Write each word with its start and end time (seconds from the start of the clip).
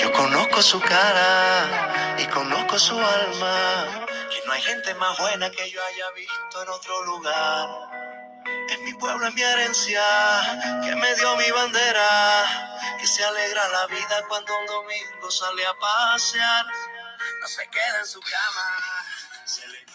Yo 0.00 0.12
conozco 0.12 0.60
su 0.62 0.80
cara 0.80 2.16
y 2.18 2.26
conozco 2.26 2.78
su 2.78 2.94
alma. 2.94 4.06
Y 4.30 4.46
no 4.46 4.52
hay 4.52 4.60
gente 4.60 4.94
más 4.94 5.18
buena 5.18 5.50
que 5.50 5.70
yo 5.70 5.80
haya 5.82 6.10
visto 6.14 6.62
en 6.62 6.68
otro 6.68 7.04
lugar. 7.06 7.68
Es 8.70 8.80
mi 8.82 8.92
pueblo, 8.94 9.26
es 9.26 9.34
mi 9.34 9.42
herencia, 9.42 10.02
que 10.84 10.94
me 10.94 11.14
dio 11.14 11.36
mi 11.36 11.50
bandera, 11.50 12.98
que 13.00 13.06
se 13.06 13.24
alegra 13.24 13.68
la 13.68 13.86
vida 13.86 14.24
cuando 14.28 14.52
un 14.60 14.66
domingo 14.66 15.30
sale 15.30 15.64
a 15.66 15.72
pasear. 15.80 16.66
No 17.40 17.46
se 17.46 17.62
queda 17.68 18.00
en 18.00 18.06
su 18.06 18.20
cama, 18.20 19.44
se 19.44 19.66
le. 19.68 19.86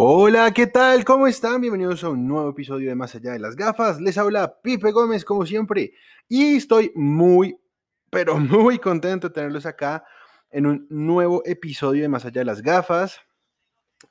Hola, 0.00 0.52
¿qué 0.52 0.66
tal? 0.66 1.04
¿Cómo 1.04 1.26
están? 1.26 1.60
Bienvenidos 1.60 2.04
a 2.04 2.10
un 2.10 2.28
nuevo 2.28 2.50
episodio 2.50 2.90
de 2.90 2.94
Más 2.94 3.14
allá 3.14 3.32
de 3.32 3.38
las 3.38 3.56
gafas. 3.56 4.00
Les 4.00 4.18
habla 4.18 4.60
Pipe 4.60 4.92
Gómez, 4.92 5.24
como 5.24 5.46
siempre, 5.46 5.94
y 6.28 6.56
estoy 6.56 6.92
muy, 6.94 7.58
pero 8.10 8.36
muy 8.38 8.78
contento 8.78 9.28
de 9.28 9.34
tenerlos 9.34 9.66
acá 9.66 10.04
en 10.50 10.66
un 10.66 10.86
nuevo 10.90 11.42
episodio 11.44 12.02
de 12.02 12.08
Más 12.08 12.24
allá 12.24 12.40
de 12.40 12.44
las 12.44 12.62
gafas. 12.62 13.20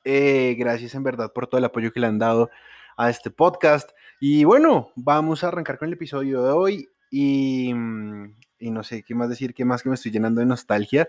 Eh, 0.04 0.56
gracias 0.58 0.96
en 0.96 1.04
verdad 1.04 1.32
por 1.34 1.48
todo 1.48 1.60
el 1.60 1.66
apoyo 1.66 1.92
que 1.92 2.00
le 2.00 2.08
han 2.08 2.20
dado 2.20 2.50
a 2.98 3.10
este 3.10 3.32
podcast. 3.32 3.92
Y 4.20 4.44
bueno, 4.44 4.92
vamos 4.96 5.44
a 5.44 5.48
arrancar 5.48 5.78
con 5.78 5.88
el 5.88 5.94
episodio 5.94 6.44
de 6.44 6.52
hoy 6.52 6.90
y, 7.10 7.74
mm, 7.74 8.34
no 8.60 8.84
sé 8.84 9.04
qué 9.04 9.16
más 9.16 9.30
decir, 9.30 9.54
qué 9.54 9.66
más 9.66 9.84
que 9.84 9.90
me 9.90 9.96
estoy 9.96 10.12
llenando 10.12 10.42
de 10.42 10.48
nostalgia 10.48 11.08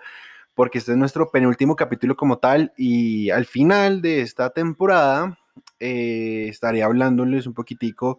porque 0.59 0.79
este 0.79 0.91
es 0.91 0.99
nuestro 0.99 1.31
penúltimo 1.31 1.77
capítulo 1.77 2.17
como 2.17 2.39
tal 2.39 2.73
y 2.77 3.31
al 3.31 3.47
final 3.47 4.03
de 4.03 4.23
esta 4.23 4.51
temporada 4.51 5.39
eh, 5.79 6.47
estaré 6.49 6.83
hablándoles 6.83 7.47
un 7.47 7.55
poquitico 7.55 8.19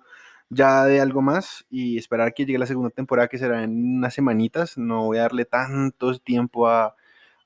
ya 0.49 0.85
de 0.85 0.99
algo 0.99 1.21
más 1.21 1.65
y 1.69 1.97
esperar 1.97 2.33
que 2.33 2.45
llegue 2.45 2.57
la 2.59 2.65
segunda 2.65 2.89
temporada 2.89 3.27
que 3.27 3.37
será 3.37 3.63
en 3.63 3.97
unas 3.97 4.13
semanitas. 4.13 4.77
No 4.77 5.05
voy 5.05 5.17
a 5.17 5.21
darle 5.23 5.45
tanto 5.45 6.17
tiempo 6.19 6.67
a, 6.67 6.95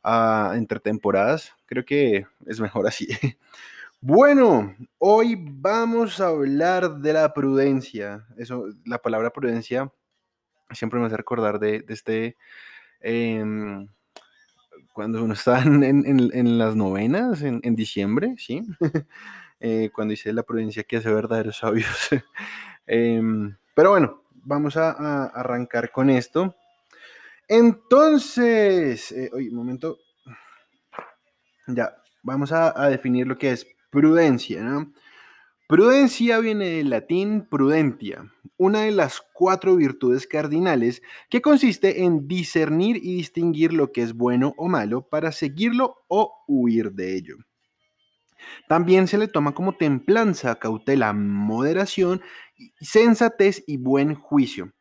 a 0.03 0.53
entre 0.55 0.80
temporadas. 0.80 1.53
Creo 1.66 1.86
que 1.86 2.25
es 2.45 2.59
mejor 2.59 2.88
así. 2.88 3.08
Bueno, 4.05 4.75
hoy 4.97 5.38
vamos 5.39 6.19
a 6.19 6.28
hablar 6.28 6.97
de 6.97 7.13
la 7.13 7.33
prudencia. 7.33 8.25
Eso, 8.38 8.66
la 8.83 8.97
palabra 8.97 9.30
prudencia 9.30 9.94
siempre 10.72 11.00
me 11.00 11.06
hace 11.06 11.16
recordar 11.16 11.58
de, 11.58 11.85
este... 11.88 12.35
em, 13.00 13.88
cuando 14.91 15.23
uno 15.23 15.33
está 15.33 15.61
en, 15.61 16.58
las 16.58 16.75
novenas, 16.75 17.44
en, 17.44 17.61
en 17.63 17.75
diciembre, 17.78 18.35
¿sí? 18.38 18.63
Eh, 19.66 19.91
cuando 19.94 20.11
dice 20.11 20.33
la 20.33 20.44
prudencia 20.44 20.83
que 20.83 20.97
hace 20.97 21.09
verdaderos 21.09 21.56
sabios. 21.56 21.88
Em, 22.86 23.56
pero 23.76 23.92
bueno, 23.92 24.23
vamos 24.45 24.78
a, 24.78 25.26
arrancar 25.28 25.92
con 25.92 26.09
esto. 26.09 26.56
Entonces, 27.48 29.12
eh, 29.12 29.30
oye, 29.34 29.50
un 29.50 29.56
momento. 29.56 29.98
Ya, 31.67 31.95
vamos 32.23 32.52
a, 32.52 32.90
definir 32.90 33.28
lo 33.28 33.38
que 33.38 33.52
es 33.52 33.67
prudencia. 33.90 34.88
Prudencia 35.67 36.40
viene 36.40 36.70
del 36.70 36.90
latín 36.90 37.48
prudentia, 37.50 38.31
una 38.58 38.81
de 38.81 38.92
las 38.92 39.22
cuatro 39.34 39.75
virtudes 39.78 40.28
cardinales 40.28 41.02
que 41.30 41.42
consiste 41.42 42.03
en 42.03 42.28
discernir 42.28 42.97
y 42.97 43.16
distinguir 43.16 43.72
lo 43.73 43.92
que 43.92 44.02
es 44.02 44.14
bueno 44.14 44.53
o 44.58 44.68
malo 44.68 45.08
para 45.08 45.31
seguirlo 45.31 46.03
o 46.09 46.44
huir 46.47 46.92
de 46.92 47.16
ello. 47.16 47.38
También 48.67 49.08
se 49.08 49.17
le 49.17 49.27
toma 49.27 49.53
como 49.53 49.75
templanza, 49.75 50.55
cautela, 50.55 51.13
moderación, 51.13 52.22
sensatez 52.80 53.63
y 53.67 53.77
buen 53.77 54.16
juicio. 54.16 54.73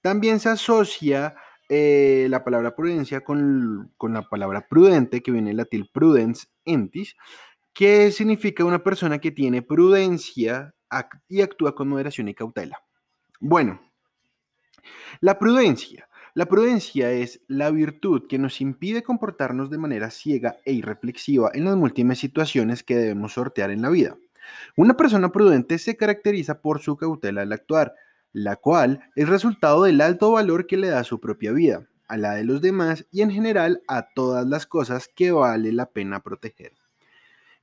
También 0.00 0.40
se 0.40 0.50
asocia 0.50 1.34
eh, 1.68 2.28
la 2.30 2.44
palabra 2.44 2.74
prudencia 2.74 3.22
con, 3.22 3.92
la 4.00 4.22
palabra 4.22 4.66
prudente, 4.68 5.22
que 5.22 5.30
viene 5.30 5.50
del 5.50 5.58
latín 5.58 5.88
prudens 5.92 6.50
entis, 6.64 7.14
que 7.74 8.10
significa 8.10 8.64
una 8.64 8.82
persona 8.82 9.18
que 9.18 9.30
tiene 9.30 9.62
prudencia 9.62 10.74
y 11.28 11.42
actúa 11.42 11.74
con 11.74 11.88
moderación 11.88 12.28
y 12.28 12.34
cautela. 12.34 12.80
Bueno, 13.38 13.80
la 15.20 15.38
prudencia. 15.38 16.07
La 16.38 16.46
prudencia 16.46 17.10
es 17.10 17.40
la 17.48 17.68
virtud 17.72 18.28
que 18.28 18.38
nos 18.38 18.60
impide 18.60 19.02
comportarnos 19.02 19.70
de 19.70 19.78
manera 19.78 20.08
ciega 20.08 20.58
e 20.64 20.72
irreflexiva 20.72 21.50
en 21.52 21.64
las 21.64 21.74
múltiples 21.74 22.20
situaciones 22.20 22.84
que 22.84 22.94
debemos 22.94 23.32
sortear 23.32 23.72
en 23.72 23.82
la 23.82 23.90
vida. 23.90 24.16
Una 24.76 24.96
persona 24.96 25.32
prudente 25.32 25.78
se 25.78 25.96
caracteriza 25.96 26.60
por 26.60 26.80
su 26.80 26.96
cautela 26.96 27.42
al 27.42 27.52
actuar, 27.52 27.96
la 28.32 28.54
cual 28.54 29.00
es 29.16 29.28
resultado 29.28 29.82
del 29.82 30.00
alto 30.00 30.30
valor 30.30 30.68
que 30.68 30.76
le 30.76 30.86
da 30.86 31.00
a 31.00 31.04
su 31.04 31.18
propia 31.18 31.50
vida, 31.50 31.88
a 32.06 32.16
la 32.16 32.36
de 32.36 32.44
los 32.44 32.60
demás 32.60 33.04
y 33.10 33.22
en 33.22 33.32
general 33.32 33.82
a 33.88 34.10
todas 34.14 34.46
las 34.46 34.64
cosas 34.64 35.08
que 35.08 35.32
vale 35.32 35.72
la 35.72 35.90
pena 35.90 36.22
proteger. 36.22 36.70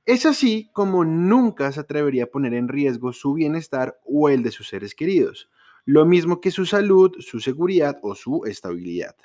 Es 0.04 0.26
así 0.26 0.68
como 0.74 1.02
nunca 1.02 1.72
se 1.72 1.80
atrevería 1.80 2.24
a 2.24 2.26
poner 2.26 2.52
en 2.52 2.68
riesgo 2.68 3.14
su 3.14 3.32
bienestar 3.32 3.98
o 4.04 4.28
el 4.28 4.42
de 4.42 4.50
sus 4.50 4.68
seres 4.68 4.94
queridos, 4.94 5.48
lo 5.86 6.04
mismo 6.04 6.40
que 6.40 6.50
su 6.50 6.66
salud, 6.66 7.12
su 7.20 7.40
seguridad 7.40 7.98
o 8.02 8.14
su 8.14 8.44
estabilidad. 8.44 9.16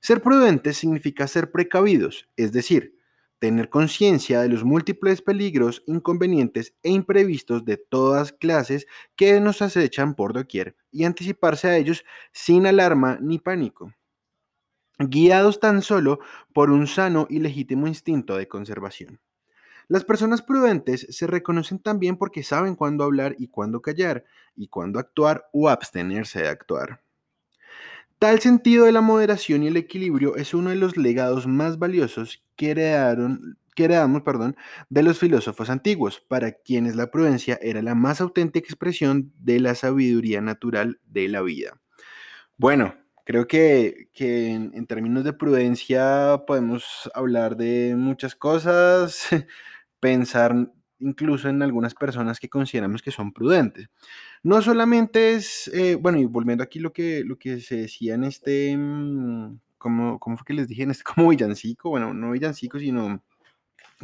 Ser 0.00 0.20
prudentes 0.20 0.76
significa 0.76 1.28
ser 1.28 1.50
precavidos, 1.52 2.28
es 2.36 2.52
decir, 2.52 2.98
tener 3.38 3.70
conciencia 3.70 4.40
de 4.42 4.48
los 4.48 4.64
múltiples 4.64 5.22
peligros, 5.22 5.82
inconvenientes 5.86 6.74
e 6.82 6.90
imprevistos 6.90 7.64
de 7.64 7.76
todas 7.76 8.32
clases 8.32 8.86
que 9.16 9.40
nos 9.40 9.62
acechan 9.62 10.14
por 10.14 10.32
doquier 10.32 10.76
y 10.90 11.04
anticiparse 11.04 11.68
a 11.68 11.76
ellos 11.76 12.04
sin 12.32 12.66
alarma 12.66 13.18
ni 13.20 13.38
pánico, 13.38 13.94
guiados 14.98 15.60
tan 15.60 15.82
solo 15.82 16.18
por 16.52 16.70
un 16.70 16.86
sano 16.86 17.26
y 17.30 17.38
legítimo 17.38 17.86
instinto 17.86 18.36
de 18.36 18.48
conservación. 18.48 19.20
Las 19.88 20.04
personas 20.04 20.42
prudentes 20.42 21.06
se 21.10 21.26
reconocen 21.26 21.78
también 21.78 22.16
porque 22.16 22.42
saben 22.42 22.76
cuándo 22.76 23.04
hablar 23.04 23.34
y 23.38 23.48
cuándo 23.48 23.82
callar, 23.82 24.24
y 24.56 24.68
cuándo 24.68 24.98
actuar 24.98 25.48
o 25.52 25.68
abstenerse 25.68 26.42
de 26.42 26.48
actuar. 26.48 27.00
Tal 28.18 28.38
sentido 28.38 28.84
de 28.84 28.92
la 28.92 29.00
moderación 29.00 29.64
y 29.64 29.66
el 29.66 29.76
equilibrio 29.76 30.36
es 30.36 30.54
uno 30.54 30.70
de 30.70 30.76
los 30.76 30.96
legados 30.96 31.48
más 31.48 31.78
valiosos 31.78 32.44
que, 32.54 32.70
heredaron, 32.70 33.58
que 33.74 33.86
heredamos 33.86 34.22
perdón, 34.22 34.56
de 34.90 35.02
los 35.02 35.18
filósofos 35.18 35.70
antiguos, 35.70 36.20
para 36.20 36.52
quienes 36.52 36.94
la 36.94 37.10
prudencia 37.10 37.58
era 37.60 37.82
la 37.82 37.96
más 37.96 38.20
auténtica 38.20 38.66
expresión 38.66 39.32
de 39.40 39.58
la 39.58 39.74
sabiduría 39.74 40.40
natural 40.40 41.00
de 41.06 41.28
la 41.28 41.42
vida. 41.42 41.80
Bueno, 42.56 42.94
creo 43.24 43.46
que, 43.46 44.08
que 44.12 44.48
en, 44.50 44.72
en 44.74 44.86
términos 44.86 45.24
de 45.24 45.32
prudencia 45.32 46.42
podemos 46.46 47.10
hablar 47.14 47.56
de 47.56 47.94
muchas 47.96 48.34
cosas, 48.36 49.28
pensar 50.00 50.54
incluso 51.00 51.48
en 51.48 51.62
algunas 51.62 51.94
personas 51.94 52.40
que 52.40 52.48
consideramos 52.48 53.02
que 53.02 53.10
son 53.10 53.32
prudentes. 53.32 53.88
No 54.42 54.62
solamente 54.62 55.34
es, 55.34 55.68
eh, 55.74 55.96
bueno, 55.96 56.18
y 56.18 56.26
volviendo 56.26 56.64
aquí 56.64 56.78
lo 56.80 56.92
que, 56.92 57.22
lo 57.24 57.38
que 57.38 57.60
se 57.60 57.76
decía 57.76 58.14
en 58.14 58.24
este, 58.24 58.76
mm, 58.76 59.58
¿cómo, 59.78 60.18
cómo 60.20 60.36
fue 60.36 60.46
que 60.46 60.54
les 60.54 60.68
dije? 60.68 60.84
En 60.84 60.90
este 60.92 61.04
como 61.16 61.28
villancico, 61.30 61.90
bueno, 61.90 62.14
no 62.14 62.32
villancico, 62.32 62.78
sino 62.78 63.22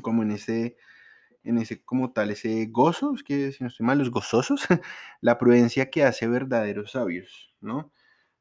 como 0.03 0.23
en 0.23 0.33
ese, 0.33 0.77
en 1.45 1.59
ese 1.59 1.83
como 1.83 2.13
tal, 2.13 2.31
ese 2.31 2.67
gozo, 2.67 3.15
que 3.25 3.53
si 3.53 3.65
no 3.65 3.69
estoy 3.69 3.87
mal, 3.87 3.99
los 3.99 4.11
gozosos, 4.11 4.67
la 5.21 5.39
prudencia 5.39 5.91
que 5.91 6.05
hace 6.05 6.29
verdaderos 6.29 6.93
sabios, 6.93 7.55
¿no? 7.61 7.93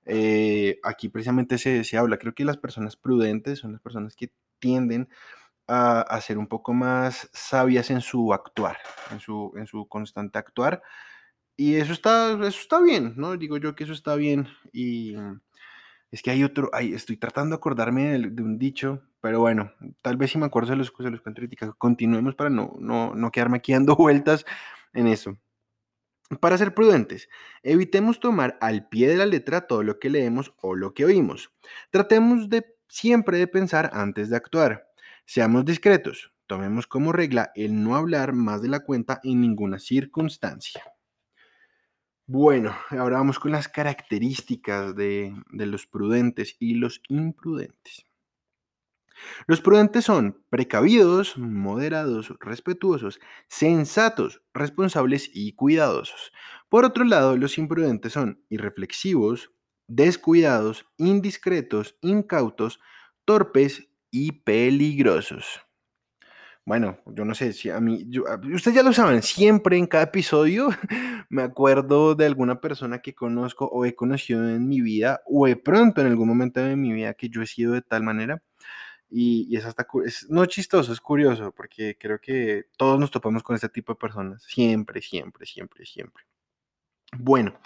Eh, 0.07 0.79
aquí 0.83 1.09
precisamente 1.09 1.57
se, 1.57 1.83
se 1.83 1.97
habla, 1.97 2.17
creo 2.17 2.33
que 2.35 2.45
las 2.45 2.57
personas 2.57 2.95
prudentes 2.97 3.59
son 3.59 3.73
las 3.73 3.81
personas 3.81 4.15
que 4.15 4.31
tienden 4.59 5.09
a, 5.67 6.01
a 6.01 6.21
ser 6.21 6.37
un 6.37 6.47
poco 6.47 6.73
más 6.73 7.29
sabias 7.33 7.91
en 7.91 8.01
su 8.01 8.33
actuar, 8.33 8.77
en 9.11 9.19
su, 9.21 9.53
en 9.57 9.67
su 9.67 9.87
constante 9.87 10.39
actuar. 10.39 10.81
Y 11.57 11.75
eso 11.75 11.93
está, 11.93 12.31
eso 12.33 12.47
está 12.61 12.81
bien, 12.81 13.13
¿no? 13.17 13.37
Digo 13.37 13.57
yo 13.57 13.75
que 13.75 13.85
eso 13.85 13.93
está 13.93 14.15
bien. 14.15 14.47
Y 14.73 15.15
es 16.11 16.21
que 16.21 16.31
hay 16.31 16.43
otro, 16.43 16.69
ay, 16.73 16.93
estoy 16.93 17.17
tratando 17.17 17.55
de 17.55 17.57
acordarme 17.59 18.09
del- 18.11 18.35
de, 18.35 18.43
un 18.43 18.57
dicho, 18.57 19.01
pero 19.21 19.39
bueno, 19.41 19.71
tal 20.01 20.17
vez 20.17 20.31
si 20.31 20.37
me 20.37 20.45
acuerdo 20.45 20.69
se 20.69 20.75
los, 20.75 20.93
se 20.97 21.09
los. 21.11 21.21
Continuemos 21.77 22.35
para 22.35 22.49
no, 22.49 22.75
no, 22.79 23.13
no 23.15 23.31
quedarme 23.31 23.57
aquí 23.57 23.73
dando 23.73 23.95
vueltas 23.97 24.45
en 24.93 25.07
eso. 25.07 25.37
Para 26.41 26.57
ser 26.57 26.73
prudentes, 26.73 27.29
evitemos 27.63 28.19
tomar 28.19 28.57
al 28.59 28.89
pie 28.89 29.07
de 29.07 29.15
la 29.15 29.25
letra 29.25 29.61
todo 29.61 29.81
lo 29.83 29.97
que 29.97 30.09
leemos 30.09 30.53
o 30.57 30.75
lo 30.75 30.93
que 30.93 31.05
oímos. 31.05 31.53
Tratemos 31.89 32.49
de 32.49 32.65
siempre 32.89 33.37
de 33.37 33.47
pensar 33.47 33.89
antes 33.93 34.29
de 34.29 34.35
actuar. 34.35 34.89
Seamos 35.25 35.63
discretos. 35.63 36.33
Tomemos 36.45 36.87
como 36.87 37.13
regla 37.13 37.51
el 37.55 37.83
no 37.83 37.95
hablar 37.95 38.33
más 38.33 38.61
de 38.61 38.69
la 38.69 38.81
cuenta 38.81 39.19
en 39.23 39.41
ninguna 39.41 39.79
circunstancia. 39.79 40.83
Bueno, 42.25 42.75
ahora 42.89 43.17
vamos 43.17 43.39
con 43.39 43.51
las 43.53 43.69
características 43.69 44.95
de, 44.95 45.33
de 45.51 45.65
los 45.65 45.87
prudentes 45.87 46.55
y 46.59 46.75
los 46.75 47.01
imprudentes. 47.07 48.06
Los 49.47 49.61
prudentes 49.61 50.05
son 50.05 50.43
precavidos, 50.49 51.37
moderados, 51.37 52.33
respetuosos, 52.39 53.19
sensatos, 53.47 54.41
responsables 54.53 55.29
y 55.33 55.53
cuidadosos. 55.53 56.31
Por 56.69 56.85
otro 56.85 57.03
lado, 57.03 57.37
los 57.37 57.57
imprudentes 57.57 58.13
son 58.13 58.43
irreflexivos, 58.49 59.51
descuidados, 59.87 60.85
indiscretos, 60.97 61.97
incautos, 62.01 62.79
torpes 63.25 63.89
y 64.11 64.31
peligrosos. 64.43 65.61
Bueno, 66.67 66.97
yo 67.05 67.23
no 67.23 67.33
sé 67.33 67.53
si 67.53 67.69
a 67.69 67.79
mí, 67.79 68.05
ustedes 68.53 68.75
ya 68.75 68.83
lo 68.83 68.91
saben, 68.91 69.21
siempre 69.23 69.77
en 69.77 69.87
cada 69.87 70.03
episodio 70.03 70.67
me 71.29 71.41
acuerdo 71.43 72.13
de 72.13 72.25
alguna 72.25 72.59
persona 72.59 72.99
que 72.99 73.15
conozco 73.15 73.65
o 73.67 73.85
he 73.85 73.95
conocido 73.95 74.45
en 74.49 74.67
mi 74.67 74.81
vida 74.81 75.21
o 75.25 75.47
de 75.47 75.55
pronto 75.55 76.01
en 76.01 76.07
algún 76.07 76.27
momento 76.27 76.59
de 76.59 76.75
mi 76.75 76.91
vida 76.91 77.13
que 77.13 77.29
yo 77.29 77.41
he 77.41 77.47
sido 77.47 77.71
de 77.71 77.81
tal 77.83 78.03
manera. 78.03 78.43
Y, 79.09 79.55
es 79.55 79.65
hasta, 79.65 79.87
es, 80.05 80.27
no 80.29 80.45
chistoso, 80.45 80.91
es 80.91 80.99
curioso, 80.99 81.51
porque 81.51 81.97
creo 81.97 82.19
que 82.19 82.65
todos 82.77 82.99
nos 82.99 83.11
topamos 83.11 83.43
con 83.43 83.55
este 83.55 83.69
tipo 83.69 83.93
de 83.93 83.99
personas, 83.99 84.43
siempre, 84.43 85.01
siempre, 85.01 85.45
siempre, 85.45 85.85
siempre. 85.85 86.23
Bueno, 87.17 87.57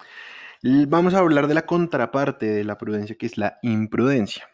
vamos 0.88 1.14
a 1.14 1.20
hablar 1.20 1.48
de 1.48 1.56
la 1.56 1.66
contraparte 1.66 2.46
de 2.46 2.64
la 2.64 2.78
prudencia, 2.78 3.16
que 3.16 3.26
es 3.26 3.38
la 3.38 3.58
imprudencia. 3.64 4.48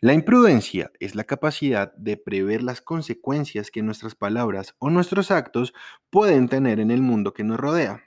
La 0.00 0.14
imprudencia 0.14 0.90
es 0.98 1.14
la 1.14 1.22
capacidad 1.22 1.94
de 1.94 2.16
prever 2.16 2.64
las 2.64 2.80
consecuencias 2.80 3.70
que 3.70 3.82
nuestras 3.82 4.16
palabras 4.16 4.74
o 4.80 4.90
nuestros 4.90 5.30
actos 5.30 5.72
pueden 6.10 6.48
tener 6.48 6.80
en 6.80 6.90
el 6.90 7.02
mundo 7.02 7.32
que 7.32 7.44
nos 7.44 7.60
rodea. 7.60 8.02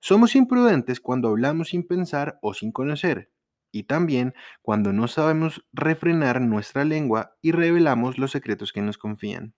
Somos 0.00 0.36
imprudentes 0.36 1.00
cuando 1.00 1.28
hablamos 1.28 1.70
sin 1.70 1.86
pensar 1.86 2.38
o 2.42 2.52
sin 2.52 2.72
conocer, 2.72 3.30
y 3.72 3.84
también 3.84 4.34
cuando 4.62 4.92
no 4.92 5.08
sabemos 5.08 5.64
refrenar 5.72 6.40
nuestra 6.40 6.84
lengua 6.84 7.36
y 7.42 7.52
revelamos 7.52 8.18
los 8.18 8.30
secretos 8.32 8.72
que 8.72 8.82
nos 8.82 8.98
confían. 8.98 9.54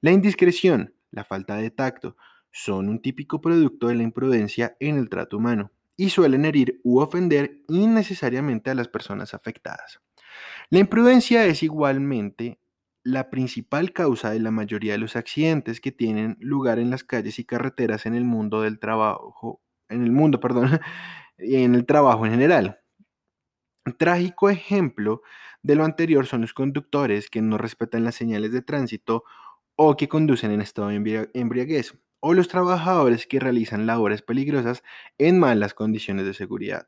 La 0.00 0.10
indiscreción, 0.10 0.94
la 1.10 1.24
falta 1.24 1.56
de 1.56 1.70
tacto, 1.70 2.16
son 2.50 2.88
un 2.88 3.00
típico 3.00 3.40
producto 3.40 3.88
de 3.88 3.94
la 3.94 4.02
imprudencia 4.02 4.76
en 4.80 4.96
el 4.96 5.08
trato 5.08 5.38
humano 5.38 5.72
y 5.96 6.10
suelen 6.10 6.44
herir 6.44 6.80
u 6.84 7.00
ofender 7.00 7.62
innecesariamente 7.68 8.70
a 8.70 8.74
las 8.74 8.88
personas 8.88 9.34
afectadas. 9.34 10.00
La 10.70 10.78
imprudencia 10.78 11.46
es 11.46 11.62
igualmente 11.62 12.58
la 13.04 13.30
principal 13.30 13.92
causa 13.92 14.30
de 14.30 14.40
la 14.40 14.50
mayoría 14.50 14.92
de 14.92 14.98
los 14.98 15.16
accidentes 15.16 15.80
que 15.80 15.92
tienen 15.92 16.36
lugar 16.40 16.78
en 16.78 16.90
las 16.90 17.04
calles 17.04 17.38
y 17.38 17.44
carreteras 17.44 18.06
en 18.06 18.14
el 18.14 18.24
mundo 18.24 18.62
del 18.62 18.78
trabajo, 18.78 19.60
en 19.88 20.04
el 20.04 20.12
mundo, 20.12 20.40
perdón, 20.40 20.80
en 21.38 21.74
el 21.74 21.86
trabajo 21.86 22.26
en 22.26 22.32
general. 22.32 22.81
Trágico 23.98 24.48
ejemplo 24.48 25.22
de 25.62 25.74
lo 25.74 25.84
anterior 25.84 26.26
son 26.26 26.42
los 26.42 26.54
conductores 26.54 27.28
que 27.28 27.42
no 27.42 27.58
respetan 27.58 28.04
las 28.04 28.14
señales 28.14 28.52
de 28.52 28.62
tránsito 28.62 29.24
o 29.74 29.96
que 29.96 30.08
conducen 30.08 30.52
en 30.52 30.60
estado 30.60 30.88
de 30.88 31.30
embriaguez, 31.34 31.98
o 32.20 32.34
los 32.34 32.46
trabajadores 32.46 33.26
que 33.26 33.40
realizan 33.40 33.86
labores 33.86 34.22
peligrosas 34.22 34.84
en 35.18 35.40
malas 35.40 35.74
condiciones 35.74 36.24
de 36.24 36.34
seguridad, 36.34 36.86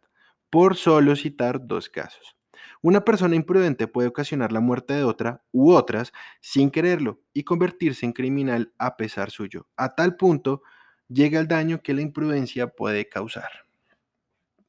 por 0.50 0.76
solo 0.76 1.17
citar 1.17 1.67
dos 1.67 1.88
casos. 1.88 2.37
Una 2.82 3.05
persona 3.05 3.35
imprudente 3.35 3.88
puede 3.88 4.08
ocasionar 4.08 4.52
la 4.52 4.61
muerte 4.61 4.94
de 4.94 5.02
otra 5.02 5.43
u 5.50 5.73
otras 5.73 6.12
sin 6.40 6.70
quererlo 6.70 7.20
y 7.32 7.43
convertirse 7.43 8.06
en 8.06 8.12
criminal 8.12 8.73
a 8.79 8.97
pesar 8.97 9.31
suyo. 9.31 9.67
A 9.76 9.97
tal 9.97 10.17
punto 10.17 10.62
llega 11.08 11.40
el 11.40 11.49
daño 11.49 11.82
que 11.82 11.94
la 11.94 12.02
imprudencia 12.02 12.69
puede 12.69 13.08
causar. 13.08 13.50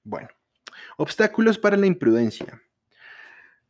Bueno, 0.04 0.30
obstáculos 0.98 1.58
para 1.58 1.78
la 1.78 1.88
imprudencia. 1.88 2.62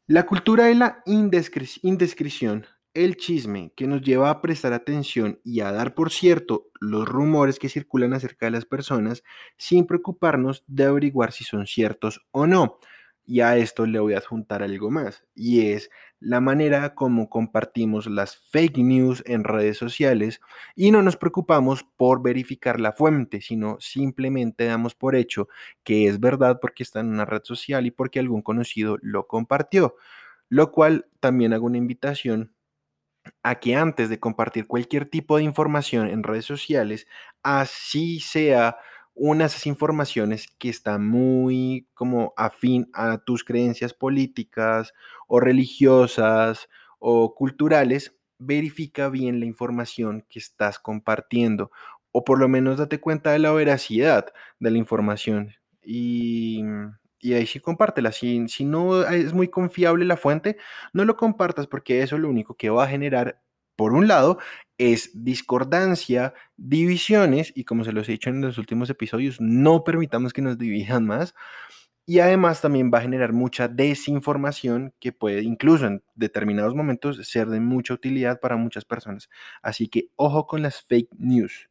La 0.08 0.26
cultura 0.26 0.66
de 0.66 0.76
la 0.76 1.04
indiscreción 1.06 2.66
el 2.96 3.18
chisme 3.18 3.74
que 3.76 3.88
nos 3.88 4.02
lleva 4.02 4.30
a 4.30 4.42
prestar 4.42 4.74
atención 4.74 5.40
y 5.44 5.60
a 5.60 5.72
dar 5.72 5.94
por 5.94 6.12
cierto 6.12 6.70
los 6.80 7.08
rumores 7.08 7.60
que 7.60 7.70
circulan 7.70 8.14
acerca 8.14 8.46
de 8.48 8.54
las 8.54 8.66
personas 8.66 9.22
sin 9.58 9.86
preocuparnos 9.86 10.64
de 10.66 10.86
averiguar 10.86 11.34
si 11.34 11.44
son 11.44 11.68
ciertos 11.68 12.26
o 12.32 12.48
no. 12.48 12.80
Y 13.26 13.42
a 13.42 13.58
esto 13.58 13.86
le 13.88 14.00
voy 14.00 14.14
a 14.14 14.20
adjuntar 14.20 14.62
algo 14.64 14.92
más, 14.92 15.24
y 15.34 15.72
es 15.72 15.90
la 16.20 16.42
manera 16.42 16.96
como 16.96 17.30
compartimos 17.30 18.08
las 18.08 18.38
fake 18.38 18.78
news 18.78 19.24
en 19.26 19.44
redes 19.44 19.78
sociales 19.78 20.42
y 20.76 20.92
no 20.92 21.02
nos 21.02 21.18
preocupamos 21.18 21.84
por 21.98 22.22
verificar 22.24 22.80
la 22.80 22.94
fuente, 22.94 23.42
sino 23.42 23.78
simplemente 23.80 24.66
damos 24.66 24.96
por 24.96 25.16
hecho 25.16 25.48
que 25.84 26.08
es 26.08 26.20
verdad 26.20 26.60
porque 26.62 26.84
está 26.84 27.00
en 27.02 27.10
una 27.10 27.26
red 27.26 27.42
social 27.44 27.86
y 27.86 27.92
porque 27.92 28.20
algún 28.20 28.42
conocido 28.42 28.98
lo 29.02 29.28
compartió. 29.28 29.96
Lo 30.50 30.72
cual 30.72 31.08
también 31.20 31.54
hago 31.54 31.66
una 31.66 31.78
invitación 31.78 32.54
a 33.44 33.56
que 33.60 33.76
antes 33.76 34.10
de 34.10 34.20
compartir 34.20 34.68
cualquier 34.68 35.06
tipo 35.06 35.38
de 35.38 35.44
información 35.44 36.08
en 36.08 36.24
redes 36.24 36.46
sociales, 36.46 37.08
así 37.44 38.20
sea 38.20 38.78
una 39.16 39.46
de 39.46 39.48
esas 39.48 39.66
informaciones 39.68 40.48
que 40.60 40.70
está 40.70 40.98
muy 41.00 41.88
como 41.94 42.34
afín 42.38 42.90
a 42.94 43.18
tus 43.20 43.44
creencias 43.44 43.94
políticas 43.94 44.94
o 45.28 45.40
religiosas 45.40 46.70
o 47.00 47.34
culturales, 47.36 48.16
verifica 48.38 49.10
bien 49.10 49.40
la 49.40 49.46
información 49.46 50.26
que 50.30 50.40
estás 50.40 50.80
compartiendo 50.80 51.72
o 52.12 52.24
por 52.24 52.40
lo 52.40 52.48
menos 52.48 52.78
date 52.78 53.00
cuenta 53.00 53.32
de 53.32 53.40
la 53.40 53.52
veracidad 53.52 54.28
de 54.60 54.72
la 54.72 54.78
información 54.78 55.54
y 55.82 56.64
y 57.26 57.34
ahí 57.34 57.48
sí 57.48 57.60
compártela. 57.60 58.12
Si, 58.12 58.48
si 58.50 58.66
no 58.66 59.04
es 59.04 59.34
muy 59.34 59.48
confiable 59.48 60.06
la 60.06 60.16
fuente, 60.16 60.58
no 60.94 61.06
lo 61.06 61.18
compartas 61.18 61.66
porque 61.66 62.04
eso 62.04 62.20
lo 62.20 62.30
único 62.30 62.56
que 62.56 62.70
va 62.70 62.84
a 62.84 62.88
generar, 62.88 63.42
por 63.76 63.94
un 63.94 64.08
lado, 64.08 64.38
es 64.78 65.12
discordancia, 65.14 66.34
divisiones, 66.58 67.52
y 67.56 67.64
como 67.64 67.84
se 67.84 67.92
los 67.92 68.10
he 68.10 68.14
dicho 68.14 68.30
en 68.30 68.42
los 68.42 68.58
últimos 68.58 68.90
episodios, 68.90 69.40
no 69.40 69.84
permitamos 69.84 70.34
que 70.34 70.42
nos 70.42 70.58
dividan 70.58 71.06
más. 71.06 71.36
Y 72.08 72.20
además 72.20 72.62
también 72.62 72.92
va 72.94 73.00
a 73.00 73.02
generar 73.02 73.34
mucha 73.34 73.68
desinformación 73.68 74.94
que 75.00 75.12
puede 75.12 75.42
incluso 75.42 75.88
en 75.88 76.04
determinados 76.14 76.76
momentos 76.76 77.18
ser 77.28 77.48
de 77.48 77.60
mucha 77.60 77.96
utilidad 77.96 78.40
para 78.40 78.58
muchas 78.58 78.86
personas. 78.86 79.30
Así 79.64 79.88
que 79.88 80.10
ojo 80.16 80.46
con 80.46 80.62
las 80.62 80.84
fake 80.84 81.10
news. 81.18 81.70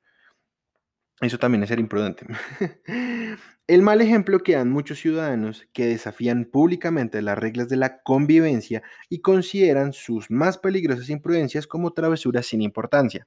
Eso 1.21 1.39
también 1.39 1.63
es 1.63 1.69
ser 1.69 1.79
imprudente. 1.79 2.27
El 3.67 3.81
mal 3.81 4.03
ejemplo 4.03 4.41
que 4.41 4.57
dan 4.57 4.71
muchos 4.71 4.99
ciudadanos 4.99 5.67
que 5.73 5.87
desafían 5.87 6.45
públicamente 6.45 7.23
las 7.23 7.39
reglas 7.39 7.67
de 7.71 7.77
la 7.77 8.03
convivencia 8.03 8.83
y 9.09 9.23
consideran 9.23 9.95
sus 9.95 10.31
más 10.31 10.59
peligrosas 10.59 11.09
imprudencias 11.09 11.67
como 11.67 11.95
travesuras 11.95 12.45
sin 12.45 12.61
importancia. 12.61 13.27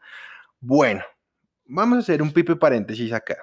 Bueno, 0.60 1.02
vamos 1.66 1.98
a 1.98 2.02
hacer 2.02 2.22
un 2.22 2.32
pipe 2.32 2.56
paréntesis 2.56 3.12
acá. 3.14 3.36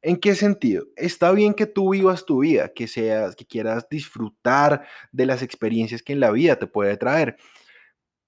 ¿En 0.00 0.16
qué 0.16 0.34
sentido? 0.34 0.86
Está 0.96 1.30
bien 1.32 1.52
que 1.52 1.66
tú 1.66 1.90
vivas 1.92 2.24
tu 2.24 2.38
vida, 2.40 2.72
que 2.74 2.88
seas, 2.88 3.36
que 3.36 3.44
quieras 3.44 3.86
disfrutar 3.90 4.86
de 5.12 5.26
las 5.26 5.42
experiencias 5.42 6.02
que 6.02 6.14
en 6.14 6.20
la 6.20 6.30
vida 6.30 6.56
te 6.56 6.66
puede 6.66 6.96
traer, 6.96 7.36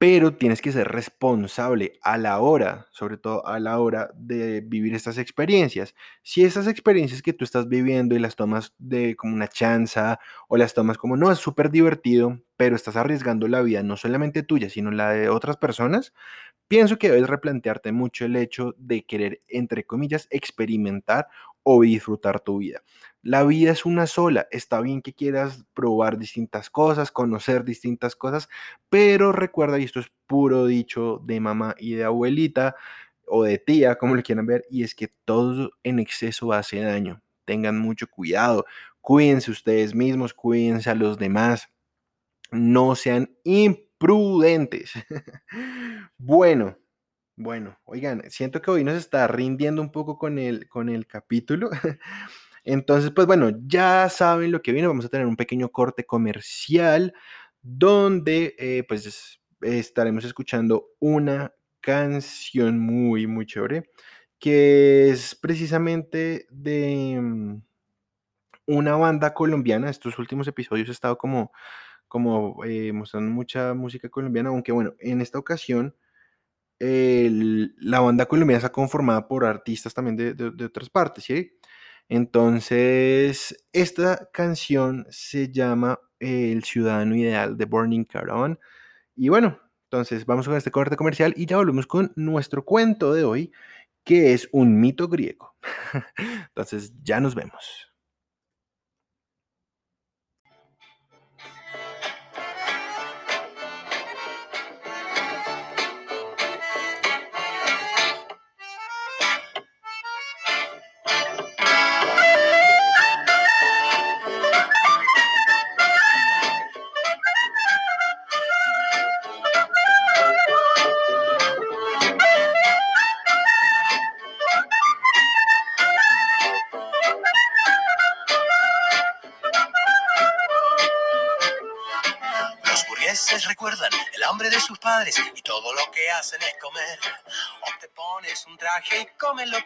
pero 0.00 0.35
tienes 0.35 0.62
que 0.62 0.73
ser 0.73 0.88
responsable 0.88 1.99
a 2.02 2.16
la 2.16 2.40
hora, 2.40 2.87
sobre 2.90 3.19
todo 3.19 3.47
a 3.47 3.61
la 3.61 3.78
hora 3.80 4.11
de 4.16 4.62
vivir 4.62 4.95
estas 4.95 5.19
experiencias. 5.19 5.95
Si 6.23 6.42
esas 6.42 6.66
experiencias 6.69 7.21
que 7.21 7.35
tú 7.35 7.45
estás 7.45 7.69
viviendo 7.69 8.14
y 8.14 8.19
las 8.19 8.35
tomas 8.35 8.73
de 8.78 9.14
como 9.14 9.35
una 9.35 9.47
chanza 9.49 10.19
o 10.49 10.57
las 10.57 10.73
tomas 10.73 10.97
como 10.97 11.19
no, 11.19 11.30
es 11.30 11.38
súper 11.38 11.71
divertido, 11.71 12.40
pero 12.57 12.76
estás 12.76 12.97
arriesgando 12.97 13.47
la 13.47 13.61
vida 13.61 13.83
no 13.83 13.99
solamente 13.99 14.42
tuya, 14.42 14.71
sino 14.71 14.90
la 14.90 15.11
de 15.11 15.28
otras 15.28 15.59
personas, 15.59 16.14
pienso 16.69 16.99
que 16.99 17.11
debes 17.11 17.28
replantearte 17.28 17.92
mucho 17.92 18.25
el 18.25 18.37
hecho 18.37 18.75
de 18.78 19.04
querer, 19.04 19.40
entre 19.49 19.85
comillas, 19.85 20.28
experimentar 20.30 21.28
o 21.62 21.82
disfrutar 21.82 22.40
tu 22.40 22.58
vida. 22.58 22.82
La 23.22 23.44
vida 23.44 23.72
es 23.72 23.84
una 23.84 24.06
sola, 24.06 24.48
está 24.50 24.80
bien 24.80 25.02
que 25.02 25.12
quieras 25.12 25.64
probar 25.74 26.18
distintas 26.18 26.70
cosas, 26.70 27.12
conocer 27.12 27.64
distintas 27.64 28.16
cosas, 28.16 28.48
pero 28.88 29.32
recuerda, 29.32 29.78
y 29.78 29.84
esto 29.84 30.00
es 30.00 30.10
puro 30.26 30.66
dicho 30.66 31.20
de 31.24 31.38
mamá 31.38 31.74
y 31.78 31.94
de 31.94 32.04
abuelita 32.04 32.76
o 33.26 33.44
de 33.44 33.58
tía, 33.58 33.96
como 33.96 34.14
lo 34.14 34.22
quieran 34.22 34.46
ver, 34.46 34.64
y 34.70 34.84
es 34.84 34.94
que 34.94 35.08
todo 35.24 35.70
en 35.82 35.98
exceso 35.98 36.52
hace 36.52 36.80
daño. 36.80 37.20
Tengan 37.44 37.78
mucho 37.78 38.06
cuidado, 38.08 38.64
cuídense 39.02 39.50
ustedes 39.50 39.94
mismos, 39.94 40.32
cuídense 40.32 40.88
a 40.88 40.94
los 40.94 41.18
demás, 41.18 41.68
no 42.50 42.94
sean 42.96 43.30
imprudentes. 43.44 44.92
bueno, 46.18 46.76
bueno, 47.40 47.78
oigan, 47.85 48.23
siento 48.30 48.61
que 48.61 48.70
hoy 48.70 48.85
nos 48.85 48.94
está 48.94 49.26
rindiendo 49.26 49.80
un 49.82 49.90
poco 49.90 50.18
con 50.18 50.38
el, 50.38 50.68
con 50.68 50.88
el 50.88 51.06
capítulo. 51.06 51.70
Entonces, 52.64 53.11
pues 53.12 53.26
bueno, 53.26 53.50
ya 53.66 54.09
saben 54.11 54.52
lo 54.52 54.62
que 54.62 54.73
viene. 54.73 54.88
Vamos 54.88 55.06
a 55.06 55.09
tener 55.09 55.26
un 55.26 55.37
pequeño 55.37 55.70
corte 55.70 56.04
comercial 56.04 57.14
donde 57.62 58.54
eh, 58.59 58.85
pues 58.87 59.40
estaremos 59.62 60.25
escuchando 60.25 60.88
una 60.99 61.54
canción 61.80 62.78
muy, 62.78 63.26
muy 63.26 63.47
chévere 63.47 63.90
que 64.40 65.11
es 65.11 65.35
precisamente 65.35 66.47
de 66.50 67.18
mm, 67.20 67.62
una 68.66 68.97
banda 68.97 69.35
colombiana. 69.35 69.90
Estos 69.90 70.18
últimos 70.18 70.49
episodios 70.49 70.88
he 70.88 70.92
estado 70.92 71.18
como, 71.18 71.52
como 72.09 72.64
eh, 72.64 72.92
mostrando 72.92 73.30
mucha 73.30 73.75
música 73.75 74.09
colombiana, 74.09 74.49
aunque 74.50 74.73
bueno, 74.73 74.94
en 74.99 75.20
esta 75.20 75.38
ocasión 75.38 75.94
la 76.80 78.00
banda 78.00 78.26
colombiana 78.26 78.58
está 78.58 78.72
conformada 78.72 79.28
por 79.28 79.44
artistas 79.44 79.92
también 79.94 80.16
de, 80.16 80.34
de 80.34 80.64
otras 80.64 80.88
partes, 80.90 81.25
¿sí? 81.25 81.52
Entonces, 82.10 83.64
esta 83.72 84.28
canción 84.32 85.06
se 85.10 85.52
llama 85.52 86.00
El 86.18 86.64
Ciudadano 86.64 87.14
Ideal 87.14 87.56
de 87.56 87.66
Burning 87.66 88.04
Caravan. 88.04 88.58
Y 89.14 89.28
bueno, 89.28 89.60
entonces 89.84 90.26
vamos 90.26 90.49
con 90.49 90.56
este 90.56 90.72
corte 90.72 90.96
comercial 90.96 91.34
y 91.37 91.46
ya 91.46 91.56
volvemos 91.56 91.87
con 91.87 92.12
nuestro 92.16 92.64
cuento 92.64 93.12
de 93.14 93.25
hoy, 93.25 93.52
que 94.04 94.34
es 94.34 94.49
un 94.52 94.80
mito 94.80 95.08
griego. 95.08 95.54
Entonces, 96.49 96.92
ya 97.02 97.20
nos 97.20 97.34
vemos. 97.37 97.89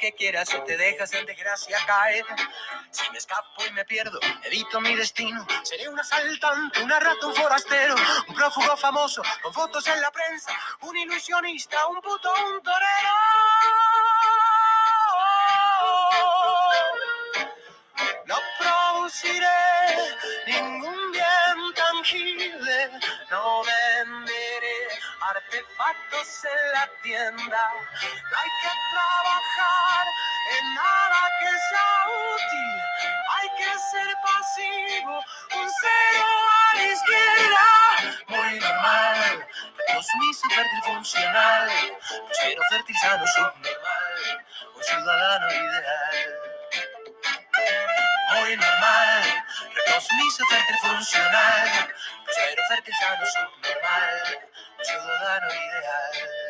Que 0.04 0.12
quieras 0.12 0.52
o 0.52 0.62
te 0.64 0.76
dejas 0.76 1.14
en 1.14 1.24
desgracia 1.24 1.78
caer. 1.86 2.26
Si 2.90 3.10
me 3.10 3.16
escapo 3.16 3.64
y 3.66 3.72
me 3.72 3.86
pierdo, 3.86 4.20
evito 4.42 4.78
mi 4.82 4.94
destino. 4.94 5.46
Seré 5.62 5.88
un 5.88 5.98
asaltante, 5.98 6.82
un 6.82 6.90
rato, 6.90 7.28
un 7.28 7.34
forastero, 7.34 7.94
un 8.28 8.34
prófugo 8.34 8.76
famoso 8.76 9.22
con 9.42 9.54
fotos 9.54 9.86
en 9.86 9.98
la 10.02 10.10
prensa, 10.10 10.52
un 10.82 10.94
ilusionista, 10.94 11.86
un 11.86 12.02
puto, 12.02 12.30
un 12.34 12.62
torero. 12.62 13.14
No 18.26 18.36
produciré 18.58 19.48
ningún 20.46 21.12
bien 21.12 21.74
tangible, 21.74 22.90
no 23.30 23.62
venderé 23.64 24.93
artefactos 25.24 26.44
en 26.44 26.72
la 26.72 26.88
tienda. 27.02 27.72
No 28.30 28.38
hay 28.38 28.50
que 28.60 28.72
trabajar 28.92 30.06
en 30.58 30.74
nada 30.74 31.30
que 31.40 31.50
sea 31.70 32.06
útil. 32.34 32.82
Hay 33.36 33.48
que 33.56 33.78
ser 33.90 34.16
pasivo, 34.22 35.18
un 35.56 35.70
cero 35.80 36.26
a 36.52 36.76
la 36.76 36.82
izquierda. 36.82 37.66
Muy 38.28 38.58
normal, 38.60 39.48
sumiso, 40.02 40.48
fértil, 40.54 40.82
funcional. 40.82 41.70
Pero 42.38 42.62
fértil, 42.70 42.96
sano, 42.96 43.26
subnormal. 43.26 44.46
Un 44.74 44.82
ciudadano 44.82 45.46
ideal. 45.52 46.34
Muy 48.34 48.56
normal, 48.56 49.44
sumiso, 50.00 50.44
fértil, 50.50 50.76
funcional. 50.78 51.88
Pero 52.26 52.62
fértil, 52.68 52.94
sano, 53.00 53.26
subnormal 53.26 54.53
ciudadano 54.84 55.46
ideal. 55.48 56.43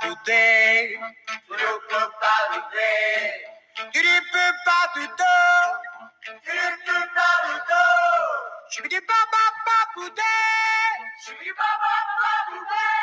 pas 0.00 0.06
douter. 0.08 0.98
Tu 1.46 1.52
ne 1.52 1.78
peux 1.88 2.10
pas 2.20 2.40
douter. 2.54 3.46
Tu 3.92 4.00
ne 4.00 4.20
peux 4.32 4.52
pas 4.64 4.84
douter. 4.94 5.24
Tu 6.24 6.52
ne 6.52 6.70
peux 6.86 7.06
pas 7.14 7.36
douter. 7.46 7.74
Je 8.70 8.82
me 8.82 8.88
dis 8.88 9.00
papa 9.00 9.42
pas 9.64 9.84
douter. 9.96 10.22
Je 11.26 11.32
me 11.32 11.38
dis 11.44 11.52
papa 11.56 11.94
pas 12.20 12.40
douter. 12.52 12.94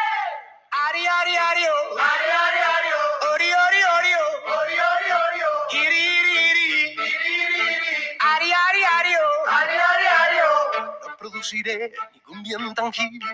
Ari 0.88 1.08
ari 1.08 1.38
ari 1.38 1.66
oh. 1.70 1.98
Ari 1.98 2.30
ari 2.44 2.62
ari 2.76 2.92
oh. 2.96 3.34
Ori 3.34 3.50
ori 3.66 3.82
ori 3.98 4.14
oh. 4.20 4.52
Ori 4.60 4.78
ori 4.92 5.10
ori 5.24 5.42
oh. 5.50 5.76
Iri 5.76 6.02
iri 6.20 6.34
iri. 6.50 6.70
Iri 6.94 7.34
iri 7.44 7.66
iri. 7.74 8.18
Ari 8.32 8.50
ari 8.54 8.84
ari 8.98 9.14
oh. 9.18 9.58
Ari 9.58 9.78
ari 9.92 10.08
ari 10.22 10.40
oh. 10.46 10.64
No 11.08 11.16
produciré 11.18 11.92
ningún 12.14 12.44
bien 12.44 12.74
tangible 12.76 13.25